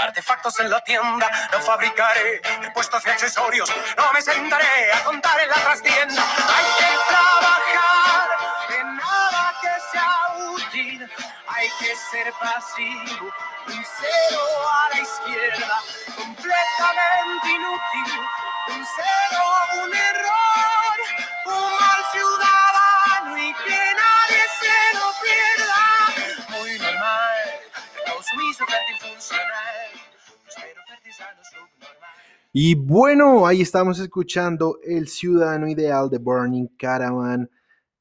artefactos 0.00 0.60
en 0.60 0.70
la 0.70 0.80
tienda, 0.80 1.30
no 1.52 1.60
fabricaré 1.60 2.40
repuestos 2.60 3.04
y 3.06 3.10
accesorios, 3.10 3.70
no 3.96 4.12
me 4.12 4.22
sentaré 4.22 4.92
a 4.92 5.04
contar 5.04 5.40
en 5.40 5.48
la 5.48 5.56
trastienda. 5.56 6.22
Hay 6.22 6.64
que 6.78 6.98
trabajar 7.08 8.28
en 8.80 8.96
nada 8.96 9.54
que 9.60 9.74
sea 9.90 10.50
útil, 10.50 11.10
hay 11.48 11.68
que 11.80 11.96
ser 11.96 12.32
pasivo, 12.34 13.34
un 13.66 13.84
cero 14.00 14.40
a 14.70 14.88
la 14.94 15.00
izquierda, 15.00 15.82
completamente 16.16 17.48
inútil, 17.48 18.20
un 18.68 18.86
cero, 18.96 19.42
un 19.84 19.94
error, 19.94 20.96
un 21.46 21.72
mal 21.80 22.04
ciudadano 22.12 23.38
y 23.38 23.54
que 23.54 23.80
nadie 23.94 24.42
se 24.60 24.98
lo 24.98 25.12
pierda. 25.22 25.51
Y 32.54 32.74
bueno, 32.74 33.46
ahí 33.46 33.62
estamos 33.62 33.98
escuchando 33.98 34.78
El 34.84 35.08
Ciudadano 35.08 35.68
Ideal 35.68 36.10
de 36.10 36.18
Burning 36.18 36.68
Caravan. 36.76 37.50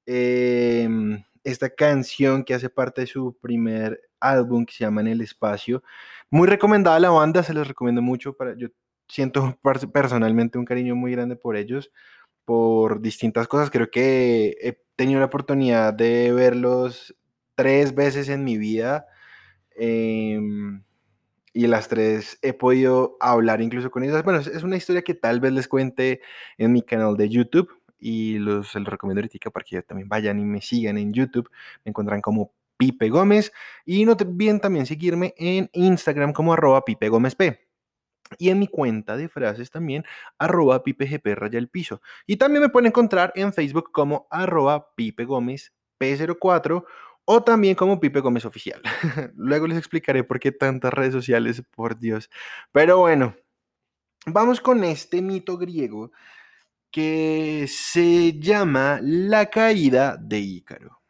Em, 0.05 1.23
esta 1.43 1.69
canción 1.69 2.43
que 2.43 2.53
hace 2.53 2.69
parte 2.69 3.01
de 3.01 3.07
su 3.07 3.37
primer 3.39 4.01
álbum 4.19 4.65
que 4.65 4.73
se 4.73 4.83
llama 4.83 5.01
En 5.01 5.07
el 5.07 5.21
Espacio. 5.21 5.83
Muy 6.29 6.47
recomendada 6.47 6.99
la 6.99 7.11
banda, 7.11 7.43
se 7.43 7.53
les 7.53 7.67
recomiendo 7.67 8.01
mucho. 8.01 8.33
Para, 8.35 8.55
yo 8.57 8.67
siento 9.07 9.57
personalmente 9.93 10.57
un 10.57 10.65
cariño 10.65 10.95
muy 10.95 11.11
grande 11.11 11.35
por 11.37 11.55
ellos, 11.55 11.91
por 12.45 13.01
distintas 13.01 13.47
cosas. 13.47 13.71
Creo 13.71 13.89
que 13.89 14.57
he 14.61 14.81
tenido 14.95 15.19
la 15.19 15.27
oportunidad 15.27 15.93
de 15.93 16.33
verlos 16.33 17.15
tres 17.55 17.95
veces 17.95 18.27
en 18.29 18.43
mi 18.43 18.57
vida 18.57 19.07
Em, 19.75 20.83
y 21.53 21.67
las 21.67 21.87
tres 21.87 22.39
he 22.41 22.53
podido 22.53 23.17
hablar 23.19 23.61
incluso 23.61 23.91
con 23.91 24.03
ellas. 24.03 24.23
Bueno, 24.23 24.39
es 24.39 24.63
una 24.63 24.77
historia 24.77 25.01
que 25.01 25.13
tal 25.13 25.39
vez 25.39 25.51
les 25.51 25.67
cuente 25.67 26.21
en 26.57 26.71
mi 26.71 26.81
canal 26.81 27.17
de 27.17 27.29
YouTube 27.29 27.69
y 27.99 28.39
los, 28.39 28.73
recomiendo 28.73 29.21
ahorita 29.21 29.51
para 29.51 29.63
que 29.63 29.81
también 29.83 30.09
vayan 30.09 30.39
y 30.39 30.45
me 30.45 30.61
sigan 30.61 30.97
en 30.97 31.13
YouTube. 31.13 31.49
Me 31.85 31.89
encuentran 31.89 32.21
como 32.21 32.53
Pipe 32.77 33.09
Gómez 33.09 33.51
y 33.85 34.05
no 34.05 34.17
te 34.17 34.23
olviden 34.23 34.59
también 34.59 34.85
seguirme 34.85 35.33
en 35.37 35.69
Instagram 35.73 36.33
como 36.33 36.53
arroba 36.53 36.83
Pipe 36.83 37.09
Gómez 37.09 37.35
P. 37.35 37.59
Y 38.37 38.49
en 38.49 38.59
mi 38.59 38.67
cuenta 38.67 39.17
de 39.17 39.27
frases 39.27 39.69
también, 39.71 40.05
arroba 40.37 40.83
pipegp 40.83 41.25
raya 41.35 41.59
el 41.59 41.67
piso. 41.67 42.01
Y 42.25 42.37
también 42.37 42.63
me 42.63 42.69
pueden 42.69 42.87
encontrar 42.87 43.33
en 43.35 43.53
Facebook 43.53 43.91
como 43.91 44.27
arroba 44.31 44.93
Pipe 44.95 45.25
Gómez 45.25 45.73
P04 45.99 46.85
o 47.25 47.43
también 47.43 47.75
como 47.75 47.99
Pipe 47.99 48.19
Gómez 48.19 48.45
Oficial. 48.45 48.81
Luego 49.35 49.67
les 49.67 49.77
explicaré 49.77 50.23
por 50.23 50.39
qué 50.39 50.51
tantas 50.51 50.93
redes 50.93 51.13
sociales, 51.13 51.63
por 51.75 51.97
Dios. 51.99 52.29
Pero 52.71 52.99
bueno, 52.99 53.35
vamos 54.25 54.61
con 54.61 54.83
este 54.83 55.21
mito 55.21 55.57
griego 55.57 56.11
que 56.91 57.65
se 57.69 58.33
llama 58.39 58.99
la 59.01 59.49
caída 59.49 60.17
de 60.17 60.39
Ícaro. 60.39 61.01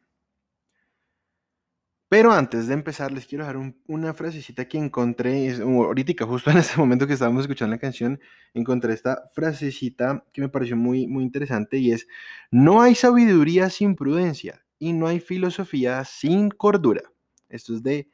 Pero 2.11 2.33
antes 2.33 2.67
de 2.67 2.73
empezar, 2.73 3.09
les 3.13 3.25
quiero 3.25 3.45
dejar 3.45 3.73
una 3.87 4.13
frasecita 4.13 4.67
que 4.67 4.77
encontré, 4.77 5.55
ahorita 5.61 6.25
justo 6.25 6.51
en 6.51 6.57
ese 6.57 6.77
momento 6.77 7.07
que 7.07 7.13
estábamos 7.13 7.43
escuchando 7.43 7.73
la 7.73 7.79
canción, 7.79 8.19
encontré 8.53 8.93
esta 8.93 9.29
frasecita 9.33 10.25
que 10.33 10.41
me 10.41 10.49
pareció 10.49 10.75
muy, 10.75 11.07
muy 11.07 11.23
interesante 11.23 11.77
y 11.77 11.93
es, 11.93 12.07
no 12.51 12.81
hay 12.81 12.95
sabiduría 12.95 13.69
sin 13.69 13.95
prudencia 13.95 14.61
y 14.81 14.91
no 14.93 15.05
hay 15.05 15.19
filosofía 15.19 16.03
sin 16.03 16.49
cordura. 16.49 17.03
Esto 17.49 17.75
es 17.75 17.83
de 17.83 18.09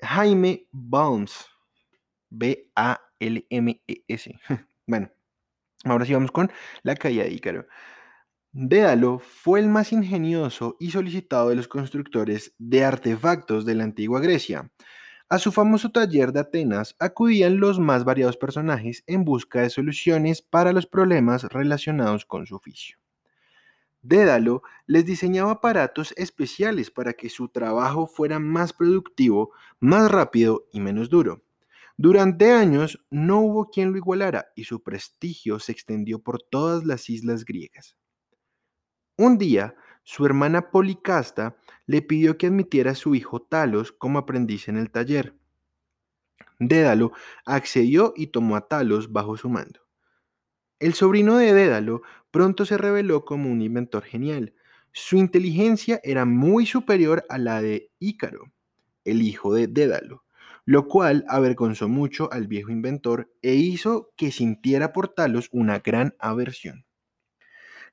Jaime 0.00 0.66
Balms, 0.72 1.46
B-A-L-M-E-S. 2.30 2.80
bueno, 4.88 5.08
ahora 5.84 6.04
sí 6.04 6.12
vamos 6.12 6.32
con 6.32 6.50
la 6.82 6.96
caída 6.96 7.22
de 7.22 7.30
Ícaro. 7.30 7.68
Dédalo 8.50 9.20
fue 9.20 9.60
el 9.60 9.68
más 9.68 9.92
ingenioso 9.92 10.76
y 10.80 10.90
solicitado 10.90 11.50
de 11.50 11.54
los 11.54 11.68
constructores 11.68 12.52
de 12.58 12.84
artefactos 12.84 13.64
de 13.64 13.76
la 13.76 13.84
antigua 13.84 14.20
Grecia. 14.20 14.72
A 15.28 15.38
su 15.38 15.52
famoso 15.52 15.92
taller 15.92 16.32
de 16.32 16.40
Atenas 16.40 16.96
acudían 16.98 17.60
los 17.60 17.78
más 17.78 18.04
variados 18.04 18.36
personajes 18.36 19.04
en 19.06 19.24
busca 19.24 19.60
de 19.62 19.70
soluciones 19.70 20.42
para 20.42 20.72
los 20.72 20.86
problemas 20.86 21.44
relacionados 21.44 22.24
con 22.24 22.46
su 22.46 22.56
oficio. 22.56 22.98
Dédalo 24.04 24.62
les 24.86 25.06
diseñaba 25.06 25.52
aparatos 25.52 26.12
especiales 26.18 26.90
para 26.90 27.14
que 27.14 27.30
su 27.30 27.48
trabajo 27.48 28.06
fuera 28.06 28.38
más 28.38 28.74
productivo, 28.74 29.52
más 29.80 30.10
rápido 30.10 30.66
y 30.72 30.80
menos 30.80 31.08
duro. 31.08 31.42
Durante 31.96 32.52
años 32.52 33.02
no 33.10 33.40
hubo 33.40 33.70
quien 33.70 33.92
lo 33.92 33.96
igualara 33.96 34.48
y 34.54 34.64
su 34.64 34.82
prestigio 34.82 35.58
se 35.58 35.72
extendió 35.72 36.18
por 36.18 36.42
todas 36.42 36.84
las 36.84 37.08
islas 37.08 37.46
griegas. 37.46 37.96
Un 39.16 39.38
día, 39.38 39.74
su 40.02 40.26
hermana 40.26 40.70
Policasta 40.70 41.56
le 41.86 42.02
pidió 42.02 42.36
que 42.36 42.48
admitiera 42.48 42.90
a 42.90 42.96
su 42.96 43.14
hijo 43.14 43.40
Talos 43.40 43.90
como 43.90 44.18
aprendiz 44.18 44.68
en 44.68 44.76
el 44.76 44.90
taller. 44.90 45.34
Dédalo 46.58 47.12
accedió 47.46 48.12
y 48.14 48.26
tomó 48.26 48.56
a 48.56 48.68
Talos 48.68 49.10
bajo 49.10 49.38
su 49.38 49.48
mando. 49.48 49.83
El 50.84 50.92
sobrino 50.92 51.38
de 51.38 51.54
Dédalo 51.54 52.02
pronto 52.30 52.66
se 52.66 52.76
reveló 52.76 53.24
como 53.24 53.50
un 53.50 53.62
inventor 53.62 54.04
genial. 54.04 54.52
Su 54.92 55.16
inteligencia 55.16 55.98
era 56.04 56.26
muy 56.26 56.66
superior 56.66 57.24
a 57.30 57.38
la 57.38 57.62
de 57.62 57.90
Ícaro, 57.98 58.52
el 59.06 59.22
hijo 59.22 59.54
de 59.54 59.66
Dédalo, 59.66 60.24
lo 60.66 60.86
cual 60.86 61.24
avergonzó 61.26 61.88
mucho 61.88 62.30
al 62.30 62.48
viejo 62.48 62.70
inventor 62.70 63.32
e 63.40 63.54
hizo 63.54 64.10
que 64.14 64.30
sintiera 64.30 64.92
por 64.92 65.08
Talos 65.08 65.48
una 65.52 65.78
gran 65.78 66.16
aversión. 66.18 66.84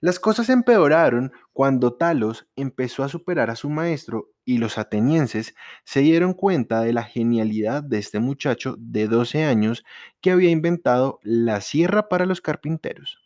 Las 0.04 0.20
cosas 0.20 0.50
empeoraron 0.50 1.32
cuando 1.54 1.94
Talos 1.94 2.48
empezó 2.56 3.04
a 3.04 3.08
superar 3.08 3.52
a 3.52 3.56
su 3.56 3.70
maestro 3.70 4.32
y 4.44 4.58
los 4.58 4.80
atenienses 4.80 5.54
se 5.84 6.00
dieron 6.00 6.34
cuenta 6.34 6.82
de 6.82 6.92
la 6.92 7.04
genialidad 7.04 7.84
de 7.84 8.00
este 8.00 8.20
muchacho 8.20 8.76
de 8.80 9.08
12 9.08 9.44
años 9.44 9.86
que 10.20 10.32
había 10.32 10.50
inventado 10.50 11.20
la 11.22 11.62
sierra 11.62 12.10
para 12.10 12.26
los 12.26 12.42
carpinteros, 12.42 13.20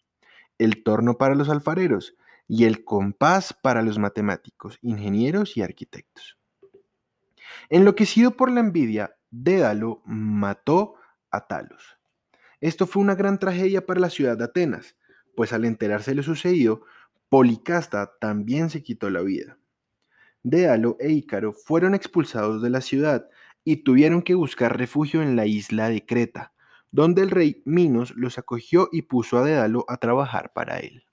el 0.58 0.84
torno 0.84 1.18
para 1.18 1.34
los 1.34 1.48
alfareros 1.48 2.18
y 2.46 2.66
el 2.66 2.84
compás 2.84 3.54
para 3.54 3.82
los 3.82 3.98
matemáticos, 3.98 4.78
ingenieros 4.82 5.56
y 5.56 5.62
arquitectos. 5.62 6.38
Enloquecido 7.70 8.36
por 8.36 8.52
la 8.52 8.60
envidia, 8.60 9.16
Dédalo 9.32 10.02
mató 10.06 10.96
a 11.32 11.48
Talos. 11.48 11.98
Esto 12.60 12.86
fue 12.86 13.02
una 13.02 13.16
gran 13.16 13.40
tragedia 13.40 13.86
para 13.86 14.02
la 14.02 14.10
ciudad 14.10 14.38
de 14.38 14.44
Atenas 14.44 14.98
pues 15.36 15.54
al 15.54 15.66
enterarse 15.66 16.12
de 16.12 16.16
lo 16.16 16.24
sucedido, 16.24 16.84
Policasta 17.30 18.14
también 18.20 18.70
se 18.70 18.84
quitó 18.84 19.10
la 19.10 19.22
vida. 19.22 19.58
Déalo 20.44 20.96
e 21.00 21.12
Ícaro 21.12 21.54
fueron 21.54 21.96
expulsados 21.96 22.62
de 22.62 22.70
la 22.70 22.82
ciudad 22.82 23.28
y 23.64 23.78
tuvieron 23.78 24.22
que 24.22 24.36
buscar 24.36 24.78
refugio 24.78 25.22
en 25.22 25.36
la 25.36 25.48
isla 25.48 25.90
de 25.90 26.06
Creta, 26.06 26.54
donde 26.92 27.24
el 27.24 27.32
rey 27.32 27.64
Minos 27.66 28.16
los 28.16 28.38
acogió 28.38 28.90
y 28.92 29.02
puso 29.02 29.38
a 29.38 29.44
Dédalo 29.44 29.86
a 29.88 29.98
trabajar 29.98 30.54
para 30.54 30.78
él. 30.78 31.04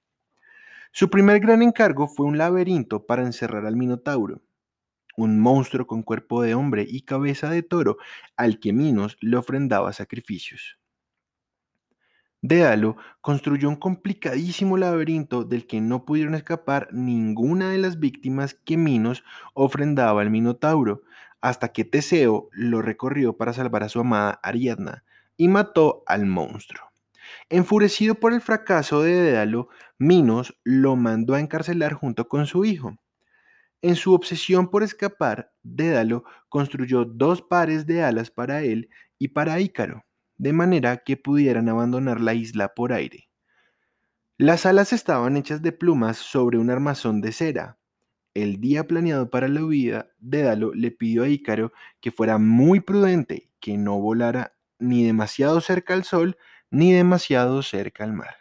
Su 0.92 1.08
primer 1.08 1.40
gran 1.40 1.62
encargo 1.62 2.06
fue 2.06 2.26
un 2.26 2.36
laberinto 2.36 3.06
para 3.06 3.22
encerrar 3.22 3.64
al 3.64 3.76
Minotauro, 3.76 4.42
un 5.16 5.40
monstruo 5.40 5.86
con 5.86 6.02
cuerpo 6.02 6.42
de 6.42 6.54
hombre 6.54 6.86
y 6.86 7.02
cabeza 7.02 7.48
de 7.48 7.62
toro 7.62 7.96
al 8.36 8.60
que 8.60 8.74
Minos 8.74 9.16
le 9.20 9.38
ofrendaba 9.38 9.92
sacrificios. 9.94 10.78
Dédalo 12.44 12.96
construyó 13.20 13.68
un 13.68 13.76
complicadísimo 13.76 14.76
laberinto 14.76 15.44
del 15.44 15.64
que 15.64 15.80
no 15.80 16.04
pudieron 16.04 16.34
escapar 16.34 16.88
ninguna 16.90 17.70
de 17.70 17.78
las 17.78 18.00
víctimas 18.00 18.54
que 18.54 18.76
Minos 18.76 19.22
ofrendaba 19.54 20.22
al 20.22 20.30
Minotauro, 20.30 21.02
hasta 21.40 21.68
que 21.68 21.84
Teseo 21.84 22.48
lo 22.50 22.82
recorrió 22.82 23.36
para 23.36 23.52
salvar 23.52 23.84
a 23.84 23.88
su 23.88 24.00
amada 24.00 24.40
Ariadna 24.42 25.04
y 25.36 25.46
mató 25.46 26.02
al 26.06 26.26
monstruo. 26.26 26.84
Enfurecido 27.48 28.16
por 28.16 28.32
el 28.32 28.40
fracaso 28.40 29.02
de 29.02 29.12
Dédalo, 29.12 29.68
Minos 29.98 30.58
lo 30.64 30.96
mandó 30.96 31.34
a 31.34 31.40
encarcelar 31.40 31.92
junto 31.92 32.26
con 32.26 32.46
su 32.46 32.64
hijo. 32.64 32.96
En 33.82 33.94
su 33.94 34.14
obsesión 34.14 34.68
por 34.68 34.82
escapar, 34.82 35.52
Dédalo 35.62 36.24
construyó 36.48 37.04
dos 37.04 37.40
pares 37.40 37.86
de 37.86 38.02
alas 38.02 38.32
para 38.32 38.62
él 38.62 38.90
y 39.16 39.28
para 39.28 39.60
Ícaro 39.60 40.04
de 40.38 40.52
manera 40.52 40.98
que 40.98 41.16
pudieran 41.16 41.68
abandonar 41.68 42.20
la 42.20 42.34
isla 42.34 42.74
por 42.74 42.92
aire. 42.92 43.28
Las 44.38 44.66
alas 44.66 44.92
estaban 44.92 45.36
hechas 45.36 45.62
de 45.62 45.72
plumas 45.72 46.16
sobre 46.16 46.58
un 46.58 46.70
armazón 46.70 47.20
de 47.20 47.32
cera. 47.32 47.78
El 48.34 48.60
día 48.60 48.86
planeado 48.86 49.30
para 49.30 49.46
la 49.46 49.64
huida, 49.64 50.08
Dédalo 50.18 50.74
le 50.74 50.90
pidió 50.90 51.22
a 51.22 51.28
Ícaro 51.28 51.72
que 52.00 52.10
fuera 52.10 52.38
muy 52.38 52.80
prudente, 52.80 53.50
que 53.60 53.76
no 53.76 54.00
volara 54.00 54.54
ni 54.78 55.04
demasiado 55.04 55.60
cerca 55.60 55.94
al 55.94 56.04
sol 56.04 56.36
ni 56.70 56.92
demasiado 56.92 57.62
cerca 57.62 58.04
al 58.04 58.14
mar. 58.14 58.34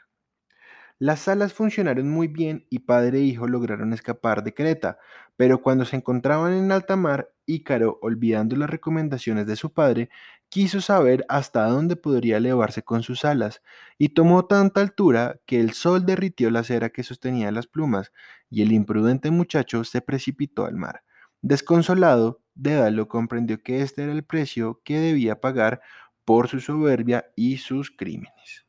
Las 0.98 1.28
alas 1.28 1.54
funcionaron 1.54 2.10
muy 2.10 2.28
bien 2.28 2.68
y 2.70 2.80
padre 2.80 3.18
e 3.18 3.24
hijo 3.24 3.48
lograron 3.48 3.92
escapar 3.92 4.44
de 4.44 4.54
Creta, 4.54 5.00
pero 5.36 5.62
cuando 5.62 5.84
se 5.84 5.96
encontraban 5.96 6.54
en 6.54 6.72
alta 6.72 6.96
mar, 6.96 7.34
Ícaro, 7.48 7.98
olvidando 8.02 8.56
las 8.56 8.70
recomendaciones 8.70 9.48
de 9.48 9.56
su 9.56 9.74
padre, 9.74 10.10
quiso 10.52 10.82
saber 10.82 11.26
hasta 11.30 11.66
dónde 11.66 11.96
podría 11.96 12.38
elevarse 12.38 12.84
con 12.84 13.04
sus 13.04 13.24
alas, 13.24 13.62
y 13.98 14.10
tomó 14.10 14.46
tanta 14.46 14.82
altura 14.82 15.40
que 15.46 15.62
el 15.62 15.72
sol 15.72 16.06
derritió 16.06 16.52
la 16.52 16.66
cera 16.66 16.90
que 16.90 17.04
sostenía 17.04 17.52
las 17.52 17.68
plumas, 17.68 18.12
y 18.50 18.62
el 18.62 18.74
imprudente 18.74 19.32
muchacho 19.32 19.86
se 19.86 20.02
precipitó 20.02 20.66
al 20.66 20.76
mar. 20.76 21.04
Desconsolado, 21.42 22.42
Dédalo 22.54 23.08
comprendió 23.08 23.64
que 23.64 23.82
este 23.82 24.04
era 24.04 24.12
el 24.12 24.26
precio 24.26 24.82
que 24.84 25.00
debía 25.00 25.40
pagar 25.40 25.82
por 26.26 26.50
su 26.50 26.60
soberbia 26.60 27.32
y 27.38 27.58
sus 27.58 27.90
crímenes. 27.90 28.66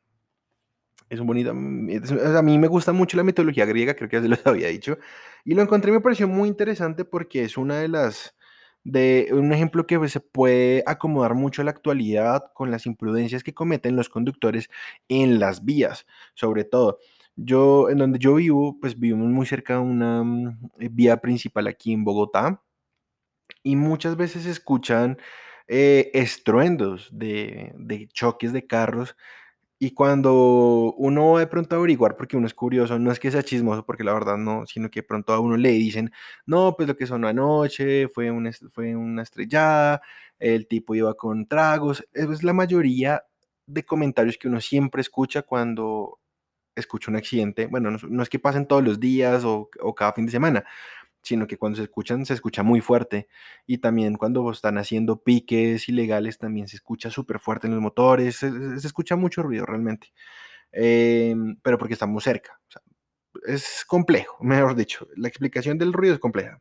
Es 1.10 1.18
un 1.18 1.26
bonito. 1.26 1.50
a 1.50 2.42
mí 2.42 2.58
me 2.58 2.68
gusta 2.68 2.92
mucho 2.92 3.16
la 3.16 3.24
mitología 3.24 3.66
griega, 3.66 3.94
creo 3.94 4.08
que 4.08 4.16
ya 4.16 4.22
se 4.22 4.28
los 4.28 4.38
había 4.46 4.68
dicho. 4.68 4.98
Y 5.44 5.54
lo 5.54 5.62
encontré 5.62 5.90
me 5.90 6.00
pareció 6.00 6.28
muy 6.28 6.48
interesante 6.48 7.04
porque 7.04 7.42
es 7.42 7.56
una 7.56 7.80
de 7.80 7.88
las 7.88 8.36
de 8.84 9.28
un 9.32 9.52
ejemplo 9.52 9.86
que 9.86 10.08
se 10.08 10.20
puede 10.20 10.82
acomodar 10.86 11.34
mucho 11.34 11.62
a 11.62 11.64
la 11.64 11.70
actualidad 11.70 12.52
con 12.54 12.70
las 12.70 12.86
imprudencias 12.86 13.44
que 13.44 13.54
cometen 13.54 13.96
los 13.96 14.08
conductores 14.08 14.70
en 15.08 15.38
las 15.38 15.64
vías, 15.64 16.06
sobre 16.34 16.64
todo. 16.64 16.98
Yo, 17.36 17.88
en 17.90 17.98
donde 17.98 18.18
yo 18.18 18.34
vivo, 18.34 18.78
pues 18.80 18.98
vivimos 18.98 19.28
muy 19.28 19.46
cerca 19.46 19.74
de 19.74 19.80
una 19.80 20.22
mm, 20.22 20.70
eh, 20.80 20.88
vía 20.90 21.16
principal 21.18 21.66
aquí 21.66 21.92
en 21.92 22.04
Bogotá 22.04 22.62
y 23.62 23.76
muchas 23.76 24.16
veces 24.16 24.46
escuchan 24.46 25.18
eh, 25.68 26.10
estruendos 26.14 27.08
de, 27.12 27.72
de 27.76 28.08
choques 28.08 28.52
de 28.52 28.66
carros 28.66 29.16
y 29.84 29.90
cuando 29.94 30.94
uno 30.96 31.32
va 31.32 31.40
de 31.40 31.48
pronto 31.48 31.74
a 31.74 31.78
averiguar, 31.80 32.16
porque 32.16 32.36
uno 32.36 32.46
es 32.46 32.54
curioso, 32.54 33.00
no 33.00 33.10
es 33.10 33.18
que 33.18 33.32
sea 33.32 33.42
chismoso, 33.42 33.84
porque 33.84 34.04
la 34.04 34.12
verdad 34.14 34.36
no, 34.36 34.64
sino 34.64 34.88
que 34.92 35.02
pronto 35.02 35.32
a 35.32 35.40
uno 35.40 35.56
le 35.56 35.70
dicen, 35.70 36.12
no, 36.46 36.76
pues 36.76 36.86
lo 36.86 36.96
que 36.96 37.04
sonó 37.04 37.26
anoche 37.26 38.06
fue 38.08 38.30
una, 38.30 38.52
fue 38.70 38.94
una 38.94 39.22
estrellada, 39.22 40.00
el 40.38 40.68
tipo 40.68 40.94
iba 40.94 41.14
con 41.14 41.46
tragos. 41.48 42.06
Es 42.12 42.44
la 42.44 42.52
mayoría 42.52 43.24
de 43.66 43.82
comentarios 43.84 44.38
que 44.38 44.46
uno 44.46 44.60
siempre 44.60 45.00
escucha 45.00 45.42
cuando 45.42 46.20
escucha 46.76 47.10
un 47.10 47.16
accidente. 47.16 47.66
Bueno, 47.66 47.90
no, 47.90 48.22
es 48.22 48.28
que 48.28 48.38
pasen 48.38 48.66
todos 48.66 48.84
los 48.84 49.00
días 49.00 49.44
o, 49.44 49.68
o 49.80 49.94
cada 49.96 50.12
fin 50.12 50.26
de 50.26 50.32
semana, 50.32 50.64
sino 51.22 51.46
que 51.46 51.56
cuando 51.56 51.76
se 51.76 51.84
escuchan 51.84 52.26
se 52.26 52.34
escucha 52.34 52.62
muy 52.62 52.80
fuerte 52.80 53.28
y 53.66 53.78
también 53.78 54.16
cuando 54.16 54.50
están 54.50 54.78
haciendo 54.78 55.22
piques 55.22 55.88
ilegales 55.88 56.38
también 56.38 56.68
se 56.68 56.76
escucha 56.76 57.10
súper 57.10 57.38
fuerte 57.38 57.66
en 57.66 57.74
los 57.74 57.82
motores, 57.82 58.36
se, 58.36 58.50
escucha 58.76 59.16
mucho 59.16 59.42
ruido 59.42 59.66
realmente, 59.66 60.12
em, 60.72 61.56
pero 61.62 61.78
porque 61.78 61.94
estamos 61.94 62.24
cerca. 62.24 62.60
es 63.46 63.84
complejo, 63.86 64.38
mejor 64.44 64.74
dicho, 64.76 65.08
la 65.16 65.28
explicación 65.28 65.78
del 65.78 65.92
ruido 65.92 66.14
es 66.14 66.20
compleja. 66.20 66.60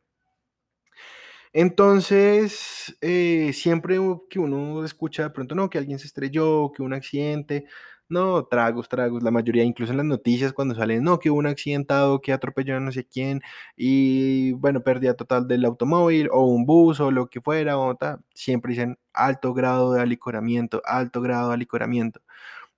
Entonces, 1.54 2.96
eh, 3.02 3.52
siempre 3.52 3.98
que 4.30 4.38
uno 4.38 4.84
escucha 4.84 5.24
de 5.24 5.30
pronto, 5.30 5.54
no, 5.54 5.68
que 5.68 5.76
alguien 5.76 5.98
se 5.98 6.06
estrelló, 6.06 6.72
que 6.74 6.82
un 6.82 6.94
accidente, 6.94 7.66
no, 8.12 8.44
tragos, 8.44 8.88
tragos, 8.88 9.22
la 9.22 9.30
mayoría, 9.32 9.64
incluso 9.64 9.92
en 9.92 9.98
las 9.98 10.06
noticias 10.06 10.52
cuando 10.52 10.74
salen, 10.74 11.02
no, 11.02 11.18
que 11.18 11.30
hubo 11.30 11.38
un 11.38 11.46
accidentado, 11.46 12.20
que 12.20 12.32
atropelló 12.32 12.76
a 12.76 12.80
no 12.80 12.92
sé 12.92 13.04
quién, 13.06 13.42
y 13.76 14.52
bueno, 14.52 14.82
pérdida 14.82 15.14
total 15.14 15.48
del 15.48 15.64
automóvil, 15.64 16.28
o 16.32 16.44
un 16.46 16.66
bus, 16.66 17.00
o 17.00 17.10
lo 17.10 17.26
que 17.28 17.40
fuera, 17.40 17.78
o 17.78 17.96
tal, 17.96 18.20
siempre 18.34 18.70
dicen 18.72 18.98
alto 19.12 19.54
grado 19.54 19.92
de 19.94 20.00
alicoramiento, 20.02 20.82
alto 20.84 21.20
grado 21.22 21.48
de 21.48 21.54
alicoramiento. 21.54 22.20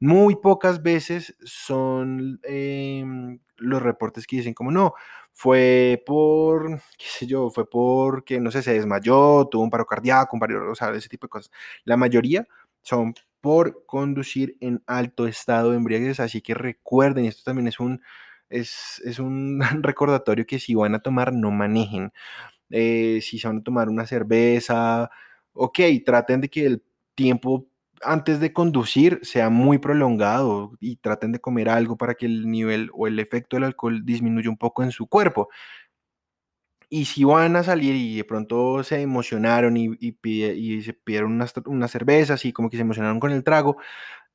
Muy 0.00 0.36
pocas 0.36 0.82
veces 0.82 1.36
son 1.44 2.40
em, 2.44 3.38
los 3.56 3.82
reportes 3.82 4.26
que 4.26 4.36
dicen 4.36 4.54
como 4.54 4.70
no, 4.70 4.94
fue 5.32 6.02
por, 6.06 6.80
qué 6.98 7.06
sé 7.06 7.26
yo, 7.26 7.50
fue 7.50 7.68
porque, 7.68 8.40
no 8.40 8.50
sé, 8.50 8.62
se 8.62 8.74
desmayó, 8.74 9.46
tuvo 9.50 9.62
un 9.64 9.70
paro 9.70 9.86
cardíaco, 9.86 10.36
un 10.36 10.40
paro, 10.40 10.70
o 10.70 10.74
sea, 10.74 10.90
ese 10.92 11.08
tipo 11.08 11.26
de 11.26 11.30
cosas. 11.30 11.50
La 11.84 11.96
mayoría 11.96 12.46
son 12.82 13.14
por 13.44 13.84
conducir 13.84 14.56
en 14.60 14.82
alto 14.86 15.26
estado 15.26 15.72
de 15.72 15.76
embriaguez, 15.76 16.18
así 16.18 16.40
que 16.40 16.54
recuerden, 16.54 17.26
esto 17.26 17.42
también 17.44 17.68
es 17.68 17.78
un, 17.78 18.00
es, 18.48 19.02
es 19.04 19.18
un 19.18 19.60
recordatorio 19.82 20.46
que 20.46 20.58
si 20.58 20.74
van 20.74 20.94
a 20.94 21.00
tomar, 21.00 21.34
no 21.34 21.50
manejen. 21.50 22.10
Eh, 22.70 23.20
si 23.22 23.38
se 23.38 23.46
van 23.48 23.58
a 23.58 23.62
tomar 23.62 23.90
una 23.90 24.06
cerveza, 24.06 25.10
ok, 25.52 25.78
traten 26.06 26.40
de 26.40 26.48
que 26.48 26.64
el 26.64 26.82
tiempo 27.14 27.66
antes 28.02 28.40
de 28.40 28.54
conducir 28.54 29.20
sea 29.22 29.50
muy 29.50 29.76
prolongado 29.78 30.72
y 30.80 30.96
traten 30.96 31.32
de 31.32 31.40
comer 31.40 31.68
algo 31.68 31.98
para 31.98 32.14
que 32.14 32.24
el 32.26 32.50
nivel 32.50 32.90
o 32.94 33.06
el 33.08 33.18
efecto 33.18 33.56
del 33.56 33.64
alcohol 33.64 34.06
disminuya 34.06 34.48
un 34.48 34.56
poco 34.58 34.82
en 34.82 34.90
su 34.90 35.06
cuerpo. 35.06 35.50
Y 36.88 37.06
si 37.06 37.24
van 37.24 37.56
a 37.56 37.62
salir 37.62 37.94
y 37.94 38.16
de 38.16 38.24
pronto 38.24 38.82
se 38.84 39.00
emocionaron 39.00 39.76
y, 39.76 39.96
y, 40.00 40.82
se 40.82 40.92
pidieron 40.92 41.32
unas, 41.32 41.52
unas, 41.66 41.90
cervezas 41.90 42.44
y 42.44 42.52
como 42.52 42.70
que 42.70 42.76
se 42.76 42.82
emocionaron 42.82 43.20
con 43.20 43.32
el 43.32 43.44
trago, 43.44 43.76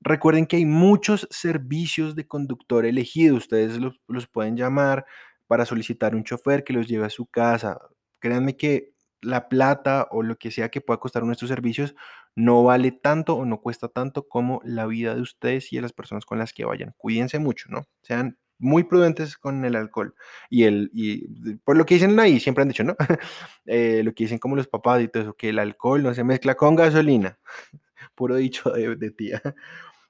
recuerden 0.02 0.46
que 0.46 0.58
hay 0.58 0.66
muchos 0.66 1.28
servicios 1.32 2.16
de 2.16 2.28
conductor 2.28 2.86
elegido. 2.86 3.36
Ustedes 3.36 3.78
los, 3.80 4.00
los 4.08 4.28
pueden 4.28 4.58
llamar 4.58 5.06
para 5.48 5.66
solicitar 5.66 6.16
un 6.16 6.24
chofer 6.24 6.64
que 6.64 6.74
los 6.74 6.88
lleve 6.88 7.06
a 7.06 7.10
su 7.10 7.26
casa. 7.26 7.80
Créanme 8.20 8.58
que 8.58 8.94
la 9.22 9.50
plata 9.50 10.08
o 10.12 10.24
lo 10.24 10.38
que 10.38 10.52
sea 10.52 10.70
que 10.70 10.82
pueda 10.82 11.00
costar 11.00 11.24
nuestros 11.24 11.50
servicios 11.50 11.96
no 12.36 12.64
vale 12.64 12.92
tanto 12.92 13.36
o 13.36 13.46
no 13.46 13.60
cuesta 13.62 13.90
tanto 13.90 14.28
como 14.28 14.62
la 14.64 14.86
vida 14.86 15.16
de 15.16 15.22
ustedes 15.22 15.74
y 15.74 15.78
de 15.78 15.82
las 15.82 15.94
personas 15.94 16.26
con 16.26 16.40
las 16.40 16.54
que 16.54 16.66
vayan. 16.66 16.94
Cuídense 16.98 17.40
mucho, 17.40 17.68
¿no? 17.70 17.88
Sean 18.02 18.38
muy 18.60 18.84
prudentes 18.84 19.38
con 19.38 19.66
el 19.66 19.76
alcohol. 19.76 20.14
Y, 20.50 20.64
el, 20.64 20.92
y 20.94 21.56
por 21.64 21.78
lo 21.78 21.86
que 21.86 21.96
dicen 21.96 22.20
ahí, 22.20 22.40
siempre 22.40 22.62
han 22.62 22.68
dicho, 22.68 22.84
¿no? 22.84 22.96
eh, 23.66 24.02
lo 24.04 24.14
que 24.14 24.26
dicen 24.26 24.38
como 24.38 24.56
los 24.56 24.68
papás 24.68 25.02
y 25.02 25.10
que 25.38 25.50
el 25.50 25.60
alcohol 25.60 26.04
no 26.04 26.14
se 26.14 26.24
mezcla 26.24 26.56
con 26.56 26.76
gasolina. 26.76 27.40
Puro 28.16 28.36
dicho 28.36 28.72
de, 28.72 29.12
tía. 29.12 29.42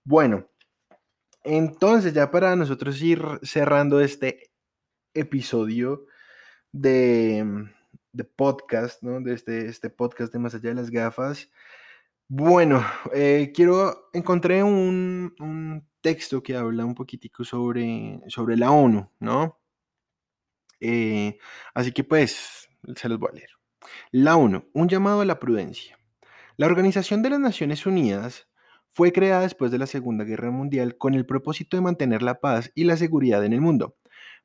Bueno, 0.06 0.48
entonces 1.44 2.14
ya 2.14 2.32
para 2.32 2.56
nosotros 2.56 3.00
ir 3.02 3.22
cerrando 3.44 4.02
este 4.02 4.50
episodio 5.14 6.08
de, 6.72 7.70
de 8.12 8.24
podcast, 8.24 9.04
¿no? 9.04 9.22
De 9.22 9.34
este, 9.34 9.68
este 9.68 9.90
podcast 9.90 10.34
de 10.34 10.40
Más 10.40 10.56
allá 10.56 10.70
de 10.70 10.76
las 10.76 10.90
gafas. 10.90 11.50
Bueno, 12.32 12.86
eh, 13.12 13.52
quiero, 13.56 14.10
encontré 14.14 14.62
un, 14.62 15.89
texto 16.02 16.42
que 16.44 16.56
habla 16.56 16.86
un 16.86 16.96
poquitico 16.96 17.44
sobre, 17.44 18.20
sobre 18.28 18.58
la 18.58 18.72
ONU, 18.72 19.12
¿no? 19.20 19.60
Eh, 20.80 21.38
así 21.74 21.92
que 21.92 22.04
pues, 22.04 22.70
se 22.96 23.10
los 23.10 23.20
voy 23.20 23.30
a 23.32 23.36
leer. 23.36 23.50
La 24.12 24.36
ONU, 24.38 24.70
un 24.74 24.90
llamado 24.90 25.22
a 25.22 25.26
la 25.26 25.40
prudencia. 25.40 25.98
La 26.58 26.68
Organización 26.68 27.22
de 27.22 27.30
las 27.30 27.40
Naciones 27.40 27.86
Unidas 27.86 28.48
fue 28.92 29.12
creada 29.12 29.42
después 29.42 29.72
de 29.72 29.78
la 29.78 29.88
Segunda 29.88 30.26
Guerra 30.26 30.52
Mundial 30.52 30.98
con 30.98 31.14
el 31.14 31.26
propósito 31.26 31.78
de 31.78 31.82
mantener 31.82 32.22
la 32.22 32.40
paz 32.40 32.72
y 32.76 32.84
la 32.84 32.98
seguridad 32.98 33.46
en 33.46 33.54
el 33.54 33.62
mundo. 33.62 33.96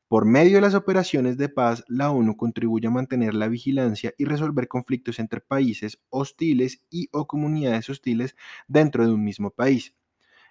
Por 0.06 0.26
medio 0.26 0.56
de 0.56 0.60
las 0.60 0.74
operaciones 0.74 1.38
de 1.38 1.48
paz, 1.48 1.82
la 1.88 2.10
ONU 2.10 2.36
contribuye 2.36 2.86
a 2.86 2.90
mantener 2.90 3.34
la 3.34 3.48
vigilancia 3.48 4.12
y 4.18 4.26
resolver 4.26 4.68
conflictos 4.68 5.18
entre 5.18 5.40
países 5.40 5.98
hostiles 6.10 6.82
y 6.90 7.08
o 7.10 7.26
comunidades 7.26 7.88
hostiles 7.88 8.36
dentro 8.68 9.06
de 9.06 9.12
un 9.12 9.24
mismo 9.24 9.50
país. 9.50 9.94